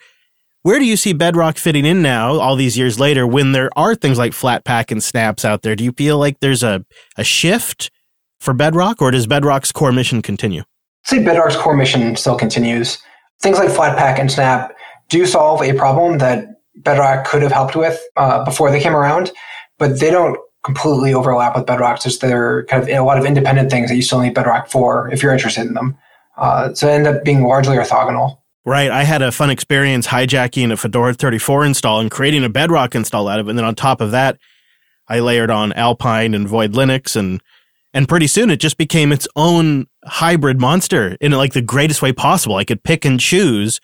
[0.63, 3.95] where do you see Bedrock fitting in now, all these years later, when there are
[3.95, 5.75] things like Flatpak and Snaps out there?
[5.75, 6.85] Do you feel like there's a,
[7.17, 7.91] a shift
[8.39, 10.61] for Bedrock or does Bedrock's core mission continue?
[10.61, 12.97] I say Bedrock's core mission still continues.
[13.41, 14.75] Things like Flatpak and Snap
[15.09, 16.47] do solve a problem that
[16.77, 19.31] Bedrock could have helped with uh, before they came around,
[19.77, 22.01] but they don't completely overlap with Bedrock.
[22.01, 25.09] Just they're kind of a lot of independent things that you still need Bedrock for
[25.11, 25.97] if you're interested in them.
[26.37, 28.39] Uh, so it ended up being largely orthogonal.
[28.65, 28.89] Right.
[28.89, 33.27] I had a fun experience hijacking a Fedora 34 install and creating a Bedrock install
[33.27, 33.51] out of it.
[33.51, 34.39] And then on top of that,
[35.07, 37.41] I layered on Alpine and Void Linux and
[37.93, 42.11] and pretty soon it just became its own hybrid monster in like the greatest way
[42.11, 42.57] possible.
[42.57, 43.79] I could pick and choose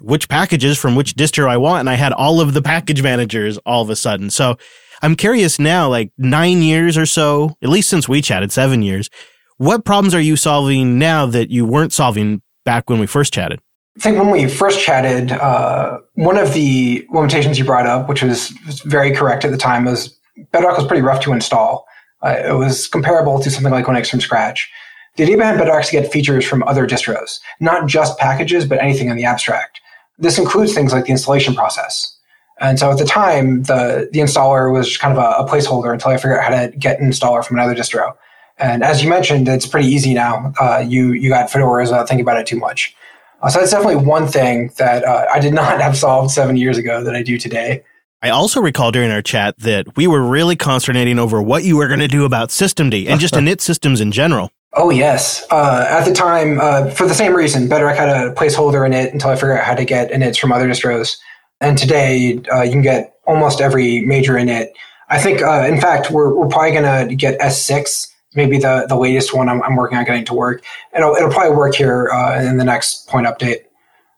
[0.00, 1.80] which packages from which distro I want.
[1.80, 4.30] And I had all of the package managers all of a sudden.
[4.30, 4.56] So
[5.02, 9.10] I'm curious now, like nine years or so, at least since we chatted, seven years,
[9.58, 13.60] what problems are you solving now that you weren't solving back when we first chatted?
[13.96, 18.22] I think when we first chatted, uh, one of the limitations you brought up, which
[18.22, 18.48] was,
[18.84, 20.18] very correct at the time, was
[20.50, 21.86] Bedrock was pretty rough to install.
[22.20, 24.68] Uh, it was comparable to something like Linux from scratch.
[25.16, 28.80] The idea behind Bedrock is to get features from other distros, not just packages, but
[28.80, 29.80] anything in the abstract.
[30.18, 32.16] This includes things like the installation process.
[32.60, 36.12] And so at the time, the, the installer was kind of a, a placeholder until
[36.12, 38.14] I figured out how to get an installer from another distro.
[38.58, 40.52] And as you mentioned, it's pretty easy now.
[40.60, 42.94] Uh, you you got Fedoras without thinking about it too much.
[43.42, 46.78] Uh, so that's definitely one thing that uh, I did not have solved seven years
[46.78, 47.82] ago that I do today.
[48.22, 51.88] I also recall during our chat that we were really consternating over what you were
[51.88, 54.50] going to do about systemd and just init systems in general.
[54.76, 55.44] Oh yes.
[55.50, 59.12] Uh, at the time, uh, for the same reason, Bedrock had a placeholder in it
[59.12, 61.16] until I figured out how to get inits from other distros.
[61.60, 64.70] And today, uh, you can get almost every major init.
[65.08, 68.96] I think, uh, in fact, we're, we're probably going to get S6, maybe the, the
[68.96, 70.64] latest one I'm, I'm working on getting to work.
[70.92, 73.64] And it'll, it'll probably work here uh, in the next point update.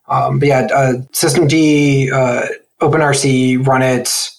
[0.09, 2.47] Um, but yeah, uh, systemd, uh,
[2.81, 4.33] OpenRC, runit.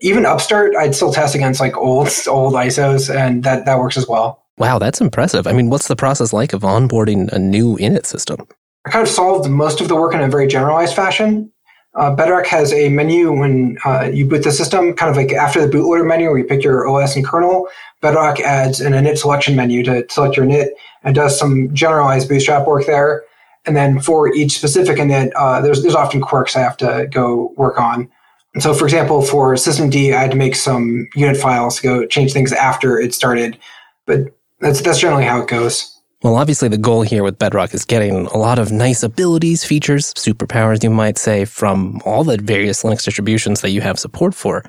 [0.00, 4.08] Even Upstart, I'd still test against like old old ISOs, and that that works as
[4.08, 4.43] well.
[4.56, 5.46] Wow, that's impressive.
[5.46, 8.46] I mean, what's the process like of onboarding a new init system?
[8.86, 11.50] I kind of solved most of the work in a very generalized fashion.
[11.94, 15.64] Uh, Bedrock has a menu when uh, you boot the system, kind of like after
[15.64, 17.68] the bootloader menu where you pick your OS and kernel.
[18.00, 20.70] Bedrock adds an init selection menu to select your init
[21.04, 23.24] and does some generalized bootstrap work there.
[23.64, 27.54] And then for each specific init, uh, there's, there's often quirks I have to go
[27.56, 28.10] work on.
[28.54, 32.06] And so, for example, for systemd, I had to make some unit files to go
[32.06, 33.58] change things after it started.
[34.06, 35.90] But that's that's generally how it goes.
[36.22, 40.14] Well, obviously, the goal here with Bedrock is getting a lot of nice abilities, features,
[40.14, 44.64] superpowers, you might say, from all the various Linux distributions that you have support for.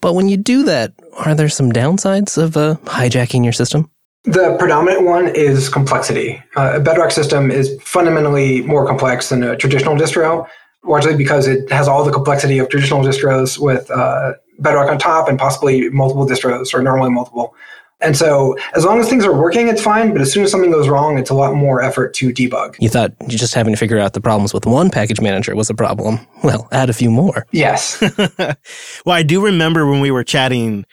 [0.00, 3.88] But when you do that, are there some downsides of uh, hijacking your system?
[4.24, 6.42] The predominant one is complexity.
[6.56, 10.48] Uh, a Bedrock system is fundamentally more complex than a traditional distro,
[10.84, 15.28] largely because it has all the complexity of traditional distros with uh, Bedrock on top
[15.28, 17.54] and possibly multiple distros or normally multiple.
[18.02, 20.12] And so as long as things are working, it's fine.
[20.12, 22.76] But as soon as something goes wrong, it's a lot more effort to debug.
[22.80, 25.74] You thought just having to figure out the problems with one package manager was a
[25.74, 26.20] problem.
[26.42, 27.46] Well, add a few more.
[27.52, 28.00] Yes.
[28.38, 28.56] well,
[29.14, 30.86] I do remember when we were chatting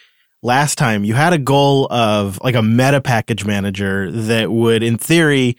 [0.44, 4.98] last time, you had a goal of like a meta package manager that would, in
[4.98, 5.56] theory,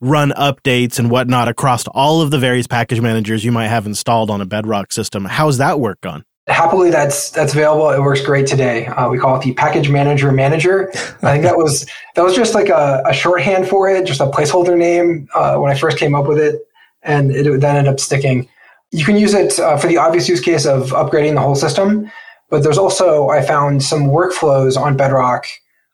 [0.00, 4.28] run updates and whatnot across all of the various package managers you might have installed
[4.28, 5.24] on a Bedrock system.
[5.24, 6.24] How's that work gone?
[6.48, 7.90] Happily that's that's available.
[7.90, 8.86] It works great today.
[8.86, 10.90] Uh, we call it the package manager manager.
[11.22, 14.26] I think that was that was just like a, a shorthand for it just a
[14.26, 16.66] placeholder name uh, when i first came up with it.
[17.04, 18.48] And it then ended up sticking.
[18.92, 22.10] You can use it uh, for the obvious use case of upgrading the whole system
[22.52, 25.46] but there's also i found some workflows on bedrock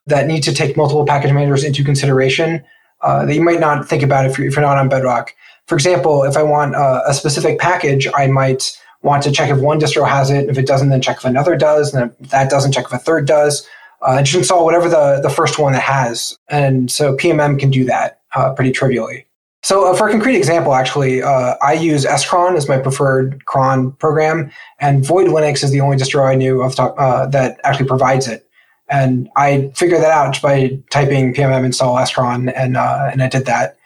[0.07, 2.63] that need to take multiple package managers into consideration
[3.03, 5.33] uh, that you might not think about if you're, if you're not on bedrock.
[5.67, 9.81] For example if i want a specific package i might want to check if one
[9.81, 10.49] distro has it.
[10.49, 11.95] If it doesn't, then check if another does.
[11.95, 13.67] And if that doesn't, check if a third does.
[14.03, 16.39] Uh, just install whatever the, the first one that has.
[16.49, 19.27] And so PMM can do that uh, pretty trivially.
[19.63, 23.93] So uh, for a concrete example, actually, uh, I use scron as my preferred cron
[23.93, 28.29] program, and Void Linux is the only distro I knew of uh, that actually provides
[28.29, 28.49] it.
[28.89, 33.47] And I figured that out by typing pmm install scron, and uh, and I did
[33.47, 33.78] that.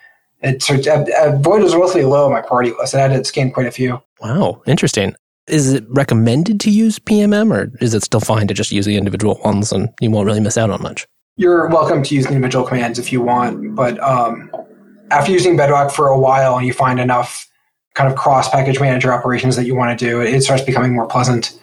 [0.43, 2.93] It sort Void was relatively low on my priority list.
[2.93, 4.01] I had to scan quite a few.
[4.21, 5.15] Wow, interesting.
[5.47, 8.97] Is it recommended to use PMM or is it still fine to just use the
[8.97, 11.05] individual ones and you won't really miss out on much?
[11.37, 14.51] You're welcome to use the individual commands if you want, but um,
[15.11, 17.47] after using Bedrock for a while and you find enough
[17.95, 21.07] kind of cross package manager operations that you want to do, it starts becoming more
[21.07, 21.59] pleasant.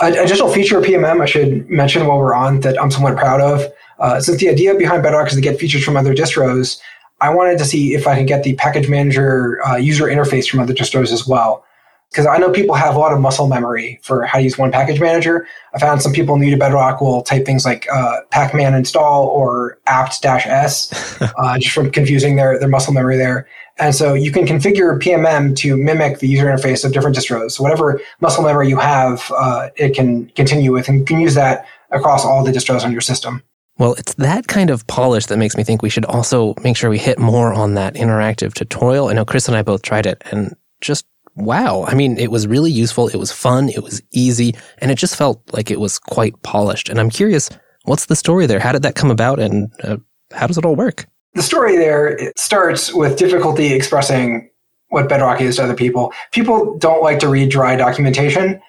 [0.00, 3.40] An additional feature of PMM I should mention while we're on that I'm somewhat proud
[3.40, 3.64] of.
[3.98, 6.80] Uh, since the idea behind Bedrock is to get features from other distros,
[7.22, 10.60] I wanted to see if I could get the package manager uh, user interface from
[10.60, 11.64] other distros as well
[12.12, 14.70] because I know people have a lot of muscle memory for how to use one
[14.70, 15.46] package manager.
[15.72, 19.78] I found some people new to Bedrock will type things like uh, pacman install or
[19.86, 23.48] apt-s uh, just from confusing their, their muscle memory there.
[23.78, 27.52] And so you can configure PMM to mimic the user interface of different distros.
[27.52, 31.34] So whatever muscle memory you have, uh, it can continue with, and you can use
[31.34, 33.42] that across all the distros on your system.
[33.82, 36.88] Well, it's that kind of polish that makes me think we should also make sure
[36.88, 39.08] we hit more on that interactive tutorial.
[39.08, 41.84] I know Chris and I both tried it, and just wow.
[41.88, 43.08] I mean, it was really useful.
[43.08, 43.70] It was fun.
[43.70, 44.54] It was easy.
[44.78, 46.90] And it just felt like it was quite polished.
[46.90, 47.50] And I'm curious,
[47.82, 48.60] what's the story there?
[48.60, 49.40] How did that come about?
[49.40, 49.96] And uh,
[50.30, 51.06] how does it all work?
[51.34, 54.48] The story there it starts with difficulty expressing
[54.90, 56.12] what Bedrock is to other people.
[56.30, 58.62] People don't like to read dry documentation,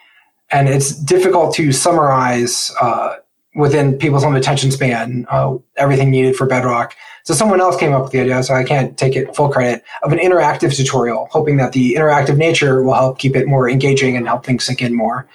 [0.50, 3.18] and it's difficult to summarize uh,
[3.56, 6.96] within people's own attention span uh, everything needed for Bedrock.
[7.24, 9.84] So someone else came up with the idea, so I can't take it full credit,
[10.02, 14.18] of an interactive tutorial, hoping that the interactive nature will help keep it more engaging
[14.18, 15.28] and help things sink in more.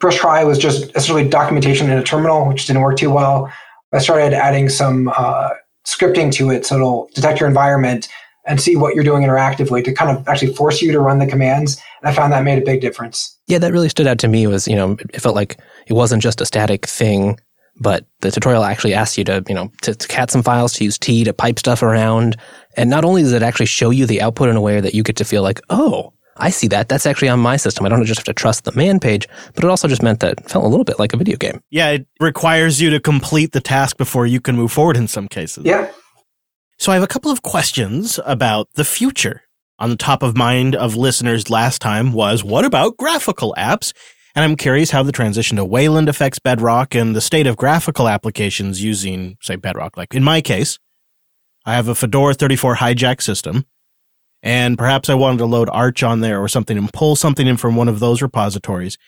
[0.00, 3.52] First try was just essentially documentation in a terminal, which didn't work too well.
[3.92, 5.50] I started adding some uh,
[5.86, 8.08] scripting to it so it'll detect your environment
[8.46, 11.26] and see what you're doing interactively to kind of actually force you to run the
[11.26, 11.80] commands.
[12.00, 13.38] And I found that made a big difference.
[13.46, 16.22] Yeah, that really stood out to me was, you know, it felt like it wasn't
[16.22, 17.38] just a static thing
[17.76, 20.84] but the tutorial actually asks you to, you know, to, to, cat some files, to
[20.84, 22.36] use tee, to pipe stuff around.
[22.76, 25.02] And not only does it actually show you the output in a way that you
[25.02, 26.88] get to feel like, oh, I see that.
[26.88, 27.86] That's actually on my system.
[27.86, 30.38] I don't just have to trust the man page, but it also just meant that
[30.38, 31.60] it felt a little bit like a video game.
[31.70, 35.28] Yeah, it requires you to complete the task before you can move forward in some
[35.28, 35.64] cases.
[35.64, 35.90] Yeah.
[36.78, 39.42] So I have a couple of questions about the future.
[39.78, 43.92] On the top of mind of listeners last time was what about graphical apps?
[44.34, 48.08] And I'm curious how the transition to Wayland affects Bedrock and the state of graphical
[48.08, 49.96] applications using, say, Bedrock.
[49.96, 50.78] Like in my case,
[51.64, 53.64] I have a Fedora 34 hijack system,
[54.42, 57.56] and perhaps I wanted to load Arch on there or something and pull something in
[57.56, 58.98] from one of those repositories.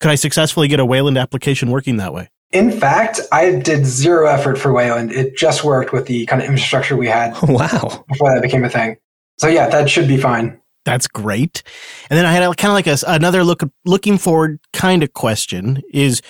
[0.00, 2.28] Could I successfully get a Wayland application working that way?
[2.50, 5.12] In fact, I did zero effort for Wayland.
[5.12, 8.04] It just worked with the kind of infrastructure we had Wow.
[8.08, 8.96] before that became a thing.
[9.38, 10.60] So yeah, that should be fine.
[10.84, 11.62] That's great.
[12.10, 15.82] And then I had kind of like a, another look looking forward kind of question
[15.92, 16.22] is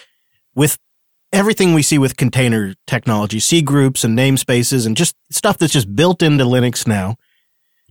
[0.54, 0.78] with
[1.32, 5.94] everything we see with container technology, C groups and namespaces and just stuff that's just
[5.96, 7.16] built into Linux now.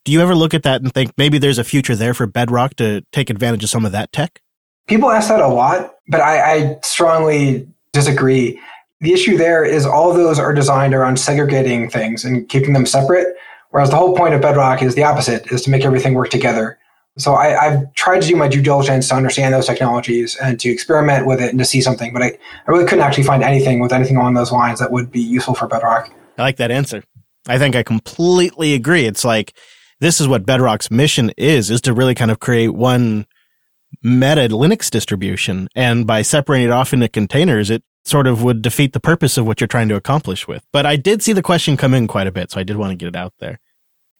[0.03, 2.75] Do you ever look at that and think maybe there's a future there for Bedrock
[2.75, 4.41] to take advantage of some of that tech?
[4.87, 8.59] People ask that a lot, but I, I strongly disagree.
[9.01, 13.35] The issue there is all those are designed around segregating things and keeping them separate,
[13.71, 16.77] whereas the whole point of Bedrock is the opposite, is to make everything work together.
[17.17, 20.69] So I, have tried to do my due diligence to understand those technologies and to
[20.69, 23.79] experiment with it and to see something, but I, I really couldn't actually find anything
[23.79, 26.09] with anything along those lines that would be useful for Bedrock.
[26.37, 27.03] I like that answer.
[27.49, 29.05] I think I completely agree.
[29.05, 29.53] It's like
[29.99, 33.25] this is what Bedrock's mission is, is to really kind of create one
[34.03, 35.67] meta Linux distribution.
[35.75, 39.45] And by separating it off into containers, it sort of would defeat the purpose of
[39.45, 40.65] what you're trying to accomplish with.
[40.73, 42.91] But I did see the question come in quite a bit, so I did want
[42.91, 43.59] to get it out there.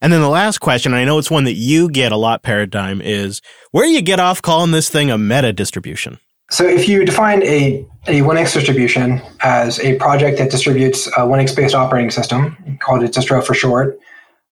[0.02, 3.00] And then the last question, I know it's one that you get a lot, Paradigm,
[3.00, 6.18] is where do you get off calling this thing a meta distribution?
[6.50, 11.74] So if you define a, a Linux distribution as a project that distributes a Linux-based
[11.74, 13.96] operating system, called it distro for short,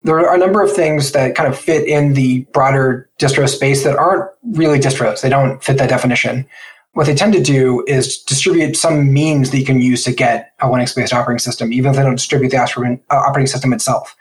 [0.04, 3.82] there are a number of things that kind of fit in the broader distro space
[3.82, 5.20] that aren't really distros.
[5.20, 6.46] They don't fit that definition.
[6.92, 10.52] What they tend to do is distribute some means that you can use to get
[10.60, 14.16] a Linux-based operating system, even if they don't distribute the uh, operating system itself.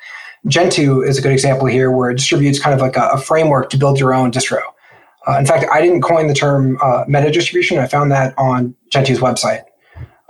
[0.47, 3.69] Gentoo is a good example here where it distributes kind of like a, a framework
[3.71, 4.61] to build your own distro.
[5.27, 7.77] Uh, in fact, I didn't coin the term uh, meta distribution.
[7.77, 9.63] I found that on Gentoo's website.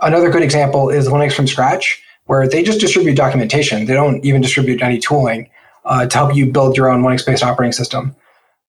[0.00, 3.86] Another good example is Linux from scratch, where they just distribute documentation.
[3.86, 5.48] They don't even distribute any tooling
[5.84, 8.16] uh, to help you build your own Linux-based operating system.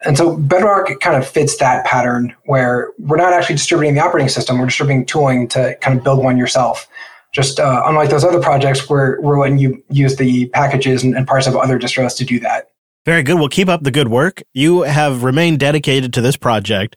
[0.02, 4.28] And so Bedrock kind of fits that pattern where we're not actually distributing the operating
[4.28, 6.88] system, we're distributing tooling to kind of build one yourself
[7.32, 11.26] just uh, unlike those other projects where we're letting you use the packages and, and
[11.26, 12.70] parts of other distros to do that.
[13.06, 13.36] Very good.
[13.36, 14.42] Well, keep up the good work.
[14.52, 16.96] You have remained dedicated to this project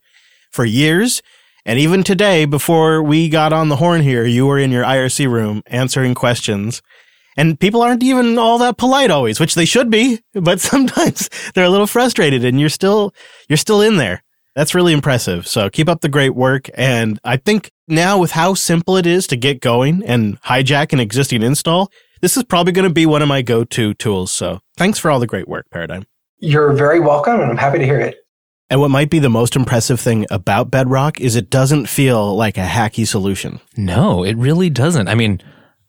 [0.51, 1.21] for years.
[1.65, 5.31] And even today, before we got on the horn here, you were in your IRC
[5.31, 6.81] room answering questions.
[7.37, 11.63] And people aren't even all that polite always, which they should be, but sometimes they're
[11.63, 13.13] a little frustrated and you're still,
[13.47, 14.23] you're still in there.
[14.55, 15.47] That's really impressive.
[15.47, 16.69] So keep up the great work.
[16.75, 20.99] And I think now with how simple it is to get going and hijack an
[20.99, 24.31] existing install, this is probably going to be one of my go-to tools.
[24.31, 26.05] So thanks for all the great work, Paradigm.
[26.37, 28.17] You're very welcome, and I'm happy to hear it.
[28.69, 32.57] And what might be the most impressive thing about Bedrock is it doesn't feel like
[32.57, 33.59] a hacky solution.
[33.77, 35.07] No, it really doesn't.
[35.07, 35.41] I mean,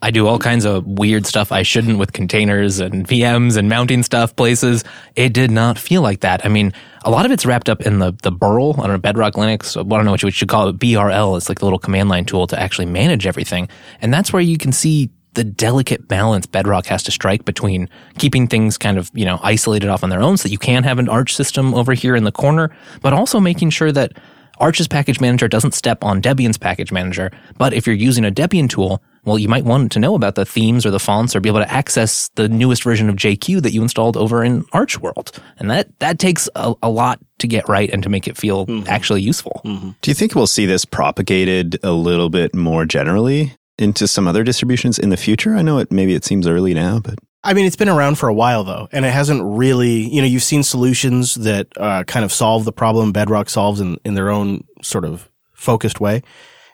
[0.05, 4.03] I do all kinds of weird stuff I shouldn't with containers and VMs and mounting
[4.03, 4.85] stuff places.
[5.17, 6.45] It did not feel like that.
[6.45, 6.75] I mean,
[7.07, 9.79] a lot of it's wrapped up in the the Burl, I don't know, Bedrock Linux.
[9.79, 10.79] I don't know what you should call it.
[10.79, 11.38] BRL.
[11.38, 13.67] It's like the little command line tool to actually manage everything.
[14.03, 17.88] And that's where you can see the delicate balance Bedrock has to strike between
[18.19, 20.85] keeping things kind of, you know, isolated off on their own so that you can
[20.85, 24.12] have an Arch system over here in the corner, but also making sure that
[24.59, 27.31] Arch's package manager doesn't step on Debian's package manager.
[27.59, 30.45] But if you're using a Debian tool, well, you might want to know about the
[30.45, 33.73] themes or the fonts or be able to access the newest version of JQ that
[33.73, 35.33] you installed over in Arch World.
[35.59, 38.67] And that, that takes a, a lot to get right and to make it feel
[38.67, 38.88] mm-hmm.
[38.88, 39.62] actually useful.
[39.64, 39.90] Mm-hmm.
[40.01, 44.45] Do you think we'll see this propagated a little bit more generally into some other
[44.45, 45.55] distributions in the future?
[45.55, 48.29] I know it maybe it seems early now, but I mean, it's been around for
[48.29, 52.25] a while though, and it hasn't really, you know, you've seen solutions that uh, kind
[52.25, 56.23] of solve the problem Bedrock solves in, in their own sort of focused way.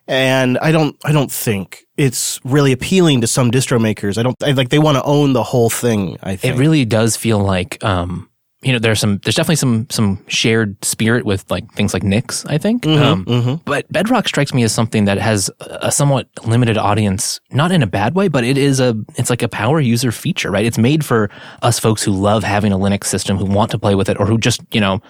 [0.07, 4.17] And I don't, I don't think it's really appealing to some distro makers.
[4.17, 6.17] I don't I, like they want to own the whole thing.
[6.23, 8.30] I think it really does feel like, um,
[8.62, 12.44] you know, there's some, there's definitely some, some shared spirit with like things like Nix,
[12.44, 12.83] I think.
[12.83, 13.55] Mm-hmm, um, mm-hmm.
[13.64, 17.87] But Bedrock strikes me as something that has a somewhat limited audience, not in a
[17.87, 20.66] bad way, but it is a, it's like a power user feature, right?
[20.66, 21.31] It's made for
[21.62, 24.27] us folks who love having a Linux system, who want to play with it, or
[24.27, 25.01] who just, you know,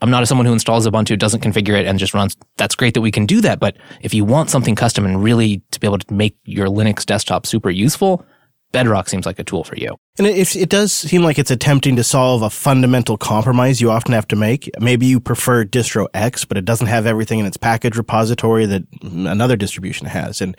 [0.00, 2.36] I'm not someone who installs Ubuntu, doesn't configure it, and just runs.
[2.56, 3.60] That's great that we can do that.
[3.60, 7.04] But if you want something custom and really to be able to make your Linux
[7.04, 8.24] desktop super useful,
[8.72, 9.96] Bedrock seems like a tool for you.
[10.18, 14.12] And it, it does seem like it's attempting to solve a fundamental compromise you often
[14.12, 14.70] have to make.
[14.80, 18.82] Maybe you prefer distro X, but it doesn't have everything in its package repository that
[19.02, 20.40] another distribution has.
[20.40, 20.56] And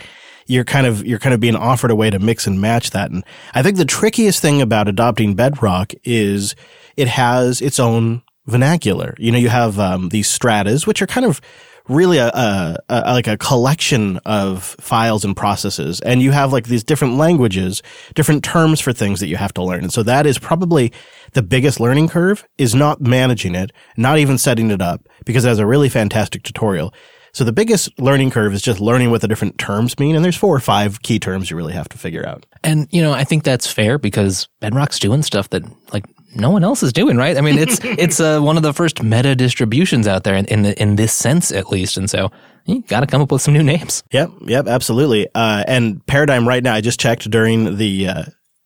[0.47, 3.11] you're kind of, you're kind of being offered a way to mix and match that.
[3.11, 6.55] And I think the trickiest thing about adopting Bedrock is
[6.95, 9.13] it has its own vernacular.
[9.17, 11.41] You know, you have um, these stratas, which are kind of
[11.87, 16.67] really a, a, a, like a collection of files and processes, and you have like
[16.67, 17.81] these different languages,
[18.15, 19.83] different terms for things that you have to learn.
[19.83, 20.91] And so that is probably
[21.33, 25.49] the biggest learning curve is not managing it, not even setting it up, because it
[25.49, 26.93] has a really fantastic tutorial.
[27.33, 30.15] So the biggest learning curve is just learning what the different terms mean.
[30.15, 32.47] And there's four or five key terms you really have to figure out.
[32.63, 35.63] And, you know, I think that's fair because Bedrock's doing stuff that
[35.93, 37.37] like no one else is doing, right?
[37.37, 40.61] I mean, it's it's uh, one of the first meta distributions out there in in,
[40.63, 41.97] the, in this sense, at least.
[41.97, 42.31] And so
[42.65, 44.03] you got to come up with some new names.
[44.11, 45.27] Yep, yep, absolutely.
[45.33, 48.23] Uh, and Paradigm right now, I just checked during the uh,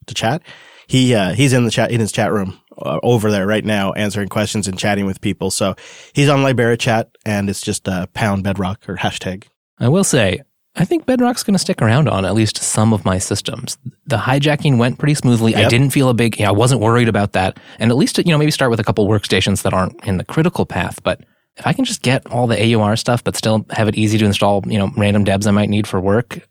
[0.08, 0.42] the chat.
[0.88, 3.94] He uh, he's in the chat in his chat room uh, over there right now,
[3.94, 5.52] answering questions and chatting with people.
[5.52, 5.76] So
[6.14, 9.46] he's on Libera chat, and it's just uh, pound bedrock or hashtag.
[9.80, 10.42] I will say,
[10.76, 13.78] I think Bedrock's going to stick around on at least some of my systems.
[14.06, 15.52] The hijacking went pretty smoothly.
[15.52, 15.66] Yep.
[15.66, 17.60] I didn't feel a big, you know, I wasn't worried about that.
[17.78, 20.24] And at least, you know, maybe start with a couple workstations that aren't in the
[20.24, 21.04] critical path.
[21.04, 21.22] But
[21.58, 24.26] if I can just get all the AUR stuff, but still have it easy to
[24.26, 26.48] install, you know, random debs I might need for work.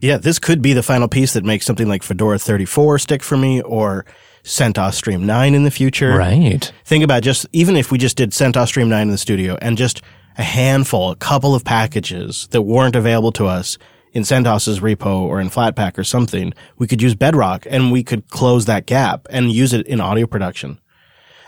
[0.00, 3.36] yeah, this could be the final piece that makes something like Fedora 34 stick for
[3.36, 4.04] me or
[4.42, 6.16] CentOS Stream 9 in the future.
[6.16, 6.72] Right.
[6.84, 9.78] Think about just, even if we just did CentOS Stream 9 in the studio and
[9.78, 10.02] just
[10.38, 13.78] a handful, a couple of packages that weren't available to us
[14.12, 18.28] in CentOS's repo or in Flatpak or something, we could use Bedrock and we could
[18.28, 20.78] close that gap and use it in audio production.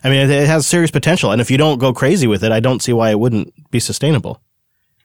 [0.03, 1.31] I mean, it has serious potential.
[1.31, 3.81] And if you don't go crazy with it, I don't see why it wouldn't be
[3.81, 4.41] sustainable.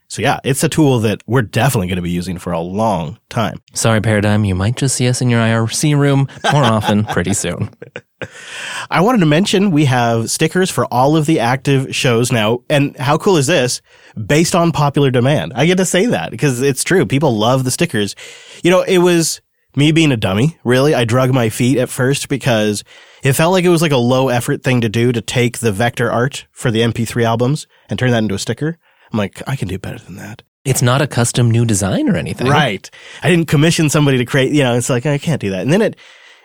[0.07, 3.19] So yeah, it's a tool that we're definitely going to be using for a long
[3.30, 3.61] time.
[3.73, 7.69] Sorry, Paradigm, you might just see us in your IRC room more often pretty soon.
[8.89, 12.63] I wanted to mention we have stickers for all of the active shows now.
[12.70, 13.82] And how cool is this?
[14.24, 15.53] Based on popular demand.
[15.55, 17.05] I get to say that because it's true.
[17.05, 18.15] People love the stickers.
[18.63, 19.41] You know, it was
[19.76, 20.93] me being a dummy, really.
[20.93, 22.84] I drug my feet at first because
[23.24, 25.72] it felt like it was like a low effort thing to do to take the
[25.72, 28.78] vector art for the MP3 albums and turn that into a sticker.
[29.11, 30.43] I'm like, I can do better than that.
[30.65, 32.47] It's not a custom new design or anything.
[32.47, 32.89] Right.
[33.24, 35.61] I didn't commission somebody to create, you know, it's like, I can't do that.
[35.61, 35.95] And then it,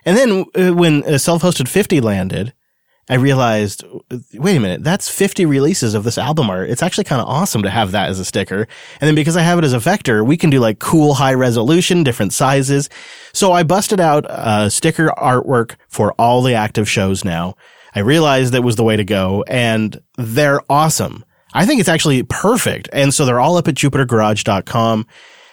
[0.05, 2.53] and then uh, when uh, self-hosted 50 landed,
[3.09, 3.85] I realized,
[4.33, 6.71] wait a minute, that's 50 releases of this album art.
[6.71, 8.67] It's actually kind of awesome to have that as a sticker.
[9.01, 11.35] And then because I have it as a vector, we can do like cool high
[11.35, 12.89] resolution, different sizes.
[13.35, 17.57] So I busted out uh, sticker artwork for all the active shows now.
[17.95, 21.27] I realized that was the way to go and they're awesome.
[21.53, 22.89] I think it's actually perfect.
[22.93, 25.07] And so they're all up at jupitergarage.com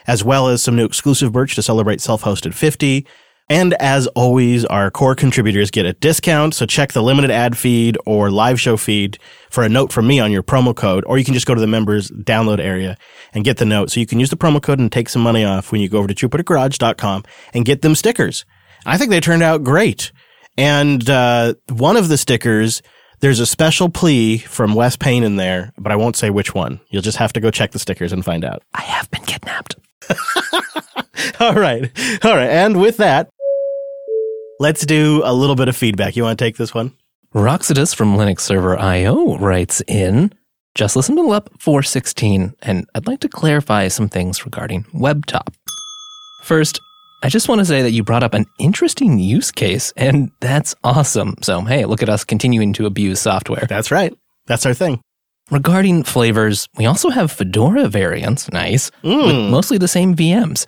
[0.07, 3.05] as well as some new exclusive merch to celebrate self-hosted 50.
[3.51, 6.55] And as always, our core contributors get a discount.
[6.55, 10.21] So check the limited ad feed or live show feed for a note from me
[10.21, 12.97] on your promo code, or you can just go to the members download area
[13.33, 13.91] and get the note.
[13.91, 15.97] So you can use the promo code and take some money off when you go
[15.97, 18.45] over to jupitergarage.com and get them stickers.
[18.85, 20.13] I think they turned out great.
[20.57, 22.81] And, uh, one of the stickers,
[23.19, 26.79] there's a special plea from Wes Payne in there, but I won't say which one.
[26.89, 28.63] You'll just have to go check the stickers and find out.
[28.73, 29.75] I have been kidnapped.
[31.41, 31.91] All right.
[32.23, 32.49] All right.
[32.49, 33.29] And with that,
[34.62, 36.16] Let's do a little bit of feedback.
[36.16, 36.93] You want to take this one?
[37.34, 40.32] Roxodus from Linux Server IO writes in,
[40.76, 45.55] just listen to LUP 416, and I'd like to clarify some things regarding WebTop.
[46.43, 46.80] First,
[47.24, 50.76] I just want to say that you brought up an interesting use case, and that's
[50.84, 51.38] awesome.
[51.41, 53.66] So, hey, look at us continuing to abuse software.
[53.68, 54.16] That's right.
[54.45, 55.01] That's our thing.
[55.49, 59.26] Regarding flavors, we also have Fedora variants, nice, mm.
[59.26, 60.68] with mostly the same VMs.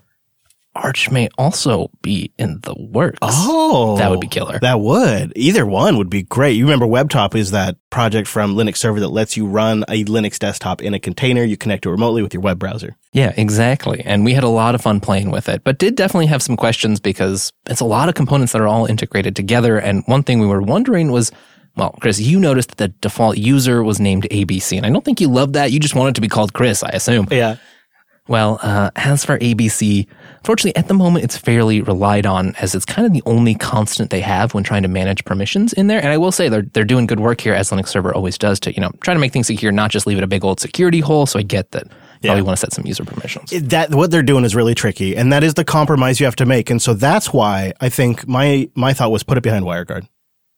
[0.76, 3.19] Arch may also be in the works.
[3.21, 4.57] Oh, that would be killer.
[4.59, 5.34] That would.
[5.36, 6.53] Either one would be great.
[6.53, 10.39] You remember WebTop is that project from Linux Server that lets you run a Linux
[10.39, 11.43] desktop in a container.
[11.43, 12.95] You connect it remotely with your web browser.
[13.11, 14.01] Yeah, exactly.
[14.03, 16.57] And we had a lot of fun playing with it, but did definitely have some
[16.57, 19.78] questions because it's a lot of components that are all integrated together.
[19.78, 21.32] And one thing we were wondering was,
[21.76, 25.19] well, Chris, you noticed that the default user was named ABC, and I don't think
[25.19, 25.71] you loved that.
[25.71, 27.28] You just wanted to be called Chris, I assume.
[27.32, 27.57] Yeah.
[28.28, 30.07] Well, uh, as for ABC,
[30.45, 34.11] fortunately, at the moment, it's fairly relied on as it's kind of the only constant
[34.11, 35.99] they have when trying to manage permissions in there.
[35.99, 38.61] And I will say they're they're doing good work here, as Linux Server always does,
[38.61, 40.61] to you know try to make things secure, not just leave it a big old
[40.61, 41.26] security hole.
[41.26, 41.88] So I get that.
[42.21, 42.30] Yeah.
[42.30, 43.49] Probably want to set some user permissions.
[43.49, 46.45] That what they're doing is really tricky, and that is the compromise you have to
[46.45, 46.69] make.
[46.69, 50.07] And so that's why I think my my thought was put it behind WireGuard,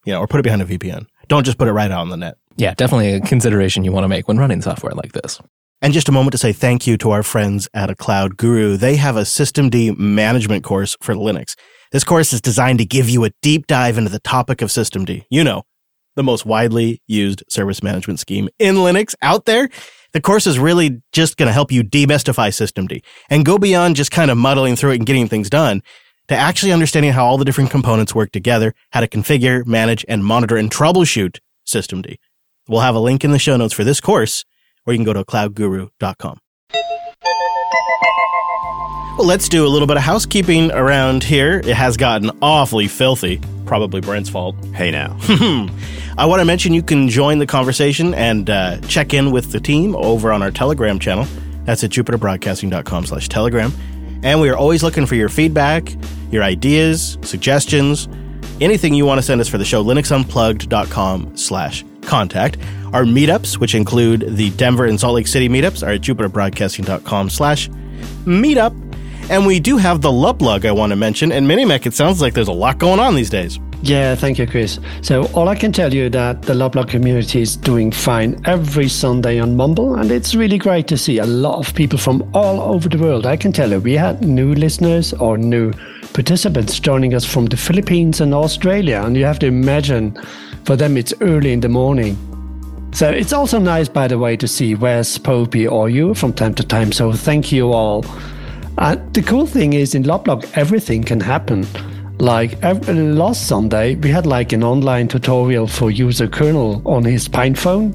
[0.05, 1.07] you know, or put it behind a VPN.
[1.27, 2.37] Don't just put it right out on the net.
[2.57, 5.41] Yeah, definitely a consideration you want to make when running software like this.
[5.85, 8.75] And just a moment to say thank you to our friends at a Cloud Guru.
[8.75, 11.53] They have a systemd management course for Linux.
[11.91, 15.23] This course is designed to give you a deep dive into the topic of systemd.
[15.29, 15.61] You know,
[16.15, 19.69] the most widely used service management scheme in Linux out there.
[20.13, 24.09] The course is really just going to help you demystify systemd and go beyond just
[24.09, 25.83] kind of muddling through it and getting things done
[26.29, 30.25] to actually understanding how all the different components work together, how to configure, manage, and
[30.25, 32.15] monitor and troubleshoot systemd.
[32.67, 34.45] We'll have a link in the show notes for this course,
[34.85, 36.39] or you can go to cloudguru.com.
[39.17, 41.59] Well, let's do a little bit of housekeeping around here.
[41.59, 43.39] It has gotten awfully filthy.
[43.65, 44.57] Probably Brent's fault.
[44.73, 45.17] Hey now.
[46.17, 49.61] I want to mention you can join the conversation and uh, check in with the
[49.61, 51.25] team over on our Telegram channel.
[51.63, 53.71] That's at jupiterbroadcasting.com slash telegram.
[54.21, 55.95] And we are always looking for your feedback,
[56.29, 58.09] your ideas, suggestions,
[58.59, 62.57] anything you want to send us for the show, linuxunplugged.com slash contact.
[62.93, 67.69] Our meetups, which include the Denver and Salt Lake City meetups, are at jupiterbroadcasting.com slash
[68.25, 68.73] meetup.
[69.29, 71.31] And we do have the Luplug I want to mention.
[71.31, 73.59] And Minimec, it sounds like there's a lot going on these days.
[73.81, 74.79] Yeah, thank you, Chris.
[75.01, 79.39] So all I can tell you that the Luplug community is doing fine every Sunday
[79.39, 82.89] on Mumble, and it's really great to see a lot of people from all over
[82.89, 83.27] the world.
[83.27, 85.71] I can tell you, we had new listeners or new
[86.15, 90.17] participants joining us from the Philippines and Australia, and you have to imagine
[90.63, 92.15] for them it's early in the morning.
[92.93, 96.53] So it's also nice, by the way, to see where's Popey or you from time
[96.55, 96.93] to time.
[96.93, 98.05] So thank you all.
[98.77, 101.67] And the cool thing is in Luplug, everything can happen.
[102.17, 107.27] Like every, last Sunday, we had like an online tutorial for user kernel on his
[107.27, 107.93] PinePhone,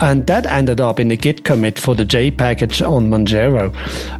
[0.00, 3.72] and that ended up in a Git commit for the J package on Manjaro.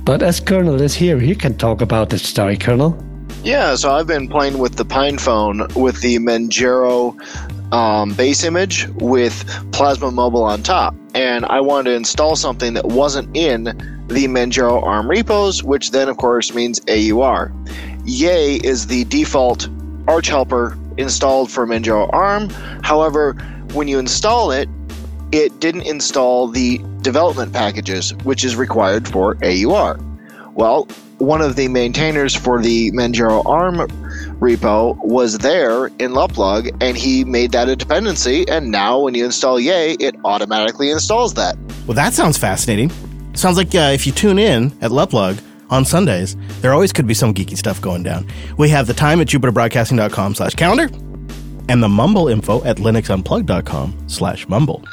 [0.05, 2.97] But as kernel is here, he can talk about the story kernel.
[3.45, 7.21] Yeah, so I've been playing with the PinePhone with the Manjaro
[7.73, 12.85] um, base image with Plasma Mobile on top, and I wanted to install something that
[12.85, 13.65] wasn't in
[14.07, 17.53] the Manjaro ARM repos, which then, of course, means AUR.
[18.05, 19.69] Yay is the default
[20.07, 22.49] Arch helper installed for Manjaro ARM.
[22.85, 23.33] However,
[23.73, 24.69] when you install it,
[25.33, 29.99] it didn't install the development packages, which is required for AUR.
[30.55, 30.87] Well,
[31.23, 33.77] one of the maintainers for the Manjaro ARM
[34.41, 38.47] repo was there in Luplug, and he made that a dependency.
[38.49, 41.57] And now, when you install Yay, it automatically installs that.
[41.87, 42.91] Well, that sounds fascinating.
[43.35, 47.15] Sounds like uh, if you tune in at Luplug on Sundays, there always could be
[47.15, 48.27] some geeky stuff going down.
[48.59, 50.91] We have the time at jupiterbroadcasting.com slash calendar
[51.69, 54.85] and the mumble info at linuxunplugged.com slash mumble.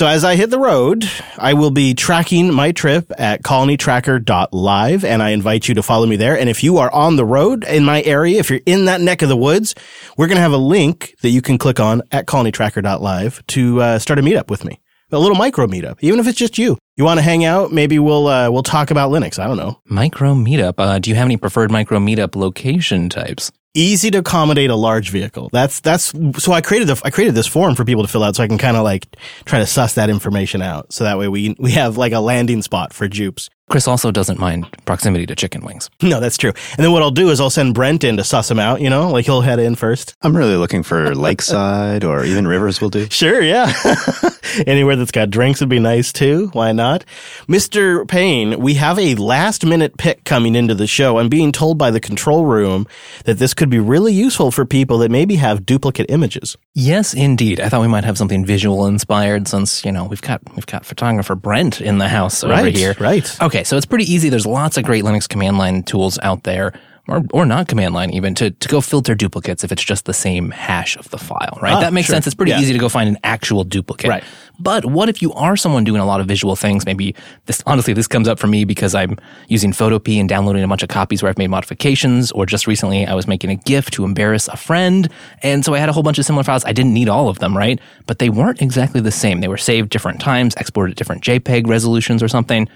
[0.00, 1.04] So as I hit the road,
[1.36, 6.16] I will be tracking my trip at colonytracker.live and I invite you to follow me
[6.16, 6.38] there.
[6.38, 9.20] And if you are on the road in my area, if you're in that neck
[9.20, 9.74] of the woods,
[10.16, 13.98] we're going to have a link that you can click on at colonytracker.live to uh,
[13.98, 14.80] start a meetup with me.
[15.12, 16.78] A little micro meetup, even if it's just you.
[16.96, 17.70] You want to hang out?
[17.70, 19.38] Maybe we'll uh, we'll talk about Linux.
[19.38, 19.82] I don't know.
[19.84, 20.76] Micro meetup.
[20.78, 23.52] Uh, do you have any preferred micro meetup location types?
[23.74, 25.48] Easy to accommodate a large vehicle.
[25.52, 26.12] That's that's
[26.42, 28.48] so I created the I created this form for people to fill out so I
[28.48, 30.92] can kind of like try to suss that information out.
[30.92, 33.48] So that way we we have like a landing spot for Jupes.
[33.70, 35.88] Chris also doesn't mind proximity to chicken wings.
[36.10, 36.50] No, that's true.
[36.76, 38.90] And then what I'll do is I'll send Brent in to suss him out, you
[38.90, 40.16] know, like he'll head in first.
[40.22, 43.06] I'm really looking for lakeside or even rivers will do.
[43.10, 43.72] Sure, yeah.
[44.66, 46.48] Anywhere that's got drinks would be nice too.
[46.52, 47.04] Why not?
[47.48, 48.08] Mr.
[48.08, 51.18] Payne, we have a last minute pick coming into the show.
[51.18, 52.88] I'm being told by the control room
[53.26, 56.56] that this could be really useful for people that maybe have duplicate images.
[56.74, 57.60] Yes, indeed.
[57.60, 60.84] I thought we might have something visual inspired since, you know, we've got we've got
[60.84, 62.96] photographer Brent in the house over Right, here.
[62.98, 63.40] right.
[63.42, 64.28] Okay, so it's pretty easy.
[64.28, 66.72] There's lots of great Linux command line tools out there.
[67.08, 70.12] Or, or not command line even to, to go filter duplicates if it's just the
[70.14, 71.72] same hash of the file, right?
[71.72, 72.14] Ah, that makes sure.
[72.14, 72.26] sense.
[72.26, 72.60] It's pretty Yeah.
[72.60, 74.08] easy to go find an actual duplicate.
[74.08, 74.22] Right.
[74.60, 76.86] But what if you are someone doing a lot of visual things?
[76.86, 79.16] Maybe this, honestly, this comes up for me because I'm
[79.48, 83.04] using Photopea and downloading a bunch of copies where I've made modifications, or just recently
[83.06, 85.08] I was making a GIF to embarrass a friend.
[85.42, 86.64] And so I had a whole bunch of similar files.
[86.64, 87.80] I didn't need all of them, right?
[88.06, 89.40] But they weren't exactly the same.
[89.40, 92.68] They were saved different times, exported at different JPEG resolutions or something.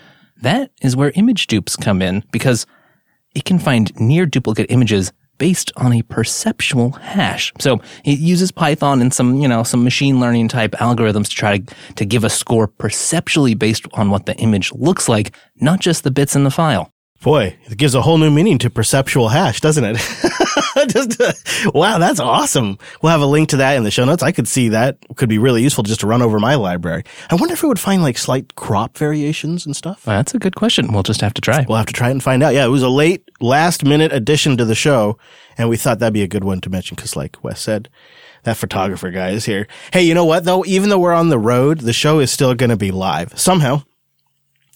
[0.43, 2.66] That is where image dupes come in because
[3.35, 7.53] it can find near duplicate images based on a perceptual hash.
[7.59, 11.59] So it uses Python and some, you know, some machine learning type algorithms to try
[11.59, 16.05] to, to give a score perceptually based on what the image looks like, not just
[16.05, 16.93] the bits in the file.
[17.25, 19.95] Boy, it gives a whole new meaning to perceptual hash, doesn't it?
[20.91, 21.33] just uh,
[21.72, 22.77] wow, that's awesome.
[23.01, 24.22] We'll have a link to that in the show notes.
[24.22, 27.03] I could see that could be really useful just to run over my library.
[27.31, 30.07] I wonder if it would find like slight crop variations and stuff.
[30.07, 30.93] Well, that's a good question.
[30.93, 31.64] We'll just have to try.
[31.66, 32.53] We'll have to try it and find out.
[32.53, 35.16] Yeah, it was a late, last minute addition to the show,
[35.57, 37.89] and we thought that'd be a good one to mention because, like Wes said,
[38.43, 39.66] that photographer guy is here.
[39.95, 40.62] Hey, you know what though?
[40.66, 43.83] Even though we're on the road, the show is still going to be live somehow.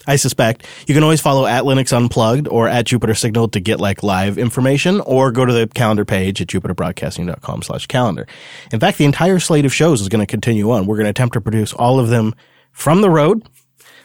[0.08, 3.78] I suspect you can always follow at Linux Unplugged or at Jupiter Signal to get
[3.78, 8.26] like live information or go to the calendar page at jupiterbroadcasting.com slash calendar.
[8.72, 10.86] In fact, the entire slate of shows is going to continue on.
[10.86, 12.34] We're going to attempt to produce all of them
[12.72, 13.46] from the road.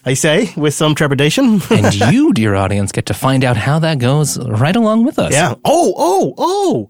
[0.06, 1.62] I say with some trepidation.
[1.72, 5.32] and you, dear audience, get to find out how that goes right along with us.
[5.32, 5.56] Yeah.
[5.64, 6.90] Oh, oh, oh,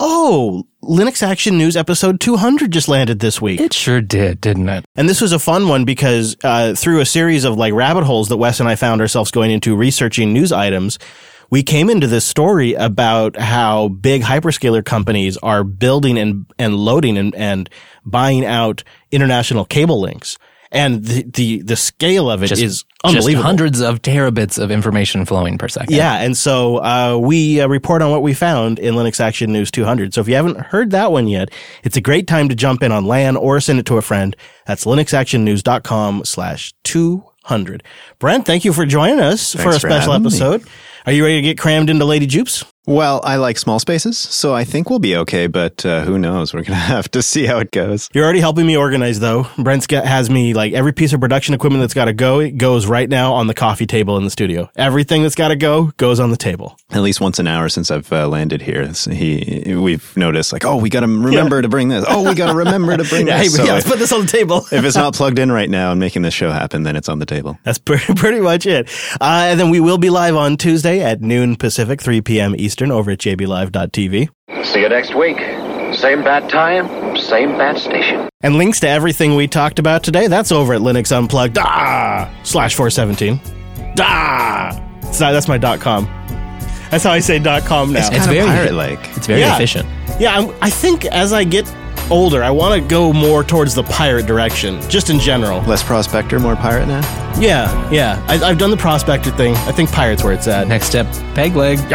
[0.00, 0.66] oh.
[0.82, 3.60] Linux Action News episode 200 just landed this week.
[3.60, 4.84] It sure did, didn't it?
[4.96, 8.30] And this was a fun one because uh, through a series of like rabbit holes
[8.30, 10.98] that Wes and I found ourselves going into researching news items,
[11.50, 17.18] we came into this story about how big hyperscaler companies are building and, and loading
[17.18, 17.68] and, and
[18.04, 18.82] buying out
[19.12, 20.38] international cable links.
[20.72, 23.32] And the, the, the scale of it is Just- unbelievable.
[23.42, 25.94] Just hundreds of terabits of information flowing per second.
[25.96, 29.70] Yeah, and so uh, we uh, report on what we found in Linux Action News
[29.72, 30.14] 200.
[30.14, 31.50] So if you haven't heard that one yet,
[31.82, 34.36] it's a great time to jump in on LAN or send it to a friend.
[34.66, 37.82] That's linuxactionnews.com slash 200.
[38.20, 40.20] Brent, thank you for joining us for a Thanks for special me.
[40.26, 40.62] episode.
[41.06, 42.64] Are you ready to get crammed into Lady Jupes?
[42.90, 46.52] Well, I like small spaces, so I think we'll be okay, but uh, who knows?
[46.52, 48.10] We're going to have to see how it goes.
[48.12, 49.46] You're already helping me organize though.
[49.56, 52.58] Brent's got, has me like every piece of production equipment that's got to go, it
[52.58, 54.68] goes right now on the coffee table in the studio.
[54.74, 56.76] Everything that's got to go goes on the table.
[56.90, 60.64] At least once an hour since I've uh, landed here, it's- he we've noticed like,
[60.64, 62.04] oh, we got to remember to bring this.
[62.08, 63.54] Oh, we got to remember to bring Yeah, hey, this.
[63.54, 64.66] So yeah, let's if, put this on the table.
[64.72, 67.20] if it's not plugged in right now and making this show happen, then it's on
[67.20, 67.56] the table.
[67.62, 68.88] That's pretty, pretty much it.
[69.20, 72.56] Uh, and then we will be live on Tuesday at noon Pacific, 3 p.m.
[72.58, 74.28] Eastern over at jblive.tv.
[74.64, 75.36] See you next week.
[75.94, 78.28] Same bat time, same bat station.
[78.42, 82.74] And links to everything we talked about today, that's over at Linux Unplugged ah, slash
[82.76, 83.40] 417.
[83.98, 86.04] Ah, it's not, that's my dot com.
[86.90, 88.00] That's how I say dot com now.
[88.00, 89.16] It's Kind of very- pirate-like.
[89.16, 89.54] It's very Yeah.
[89.56, 89.86] efficient.
[90.20, 91.66] Yeah, I'm, I think as I get
[92.10, 95.60] older, I want to go more towards the pirate direction, just in general.
[95.62, 97.00] Less prospector, more pirate now.
[97.38, 98.24] Yeah, yeah.
[98.28, 99.54] I, I've done the prospector thing.
[99.56, 100.68] I think pirate's where it's at.
[100.68, 101.78] Next step, peg leg.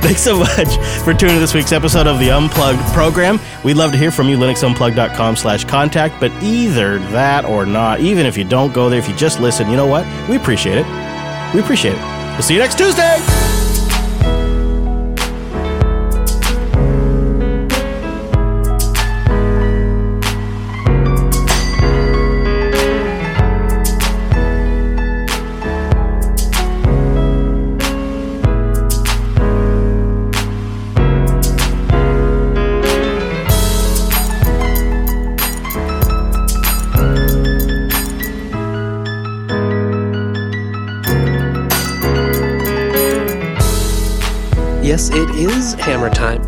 [0.00, 3.38] Thanks so much for tuning to this week's episode of the Unplugged program.
[3.64, 8.26] We'd love to hear from you, linuxunplugged.com slash contact, but either that or not, even
[8.26, 10.06] if you don't go there, if you just listen, you know what?
[10.28, 10.86] We appreciate it.
[11.54, 12.02] We appreciate it.
[12.32, 13.41] We'll see you next Tuesday.
[45.44, 46.40] Is hammer time.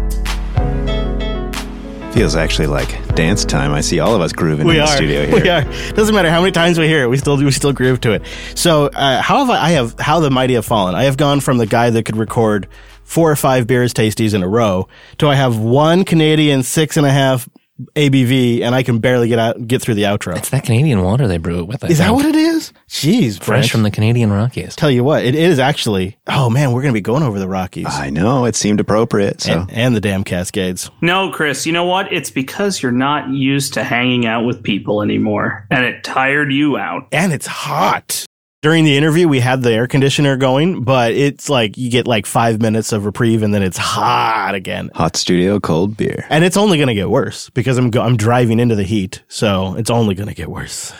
[2.12, 3.72] Feels actually like dance time.
[3.72, 4.96] I see all of us grooving We in the are.
[4.96, 5.42] studio here.
[5.42, 5.64] We are.
[5.94, 8.22] Doesn't matter how many times we hear it, we still we still groove to it.
[8.54, 10.94] So, uh, how have I, I have how the mighty have fallen?
[10.94, 12.68] I have gone from the guy that could record
[13.02, 14.86] four or five beers tasties in a row
[15.18, 17.48] to I have one Canadian six and a half
[17.96, 20.36] ABV, and I can barely get out get through the outro.
[20.36, 21.82] It's that Canadian water they brew it with.
[21.84, 22.72] I Is that what it is?
[22.88, 23.70] Jeez, Fresh Brent.
[23.70, 24.76] from the Canadian Rockies.
[24.76, 26.16] Tell you what, it is actually.
[26.28, 29.40] Oh man, we're gonna be going over the Rockies I know it seemed appropriate.
[29.40, 30.90] So and, and the damn Cascades.
[31.00, 32.12] No, Chris, you know what?
[32.12, 36.76] It's because you're not used to hanging out with people anymore, and it tired you
[36.76, 37.08] out.
[37.12, 38.24] and it's hot.
[38.64, 42.24] During the interview, we had the air conditioner going, but it's like you get like
[42.24, 44.90] five minutes of reprieve and then it's hot again.
[44.94, 46.24] hot studio, cold beer.
[46.30, 49.22] And it's only going to get worse because I'm, go- I'm driving into the heat.
[49.28, 50.94] So it's only going to get worse.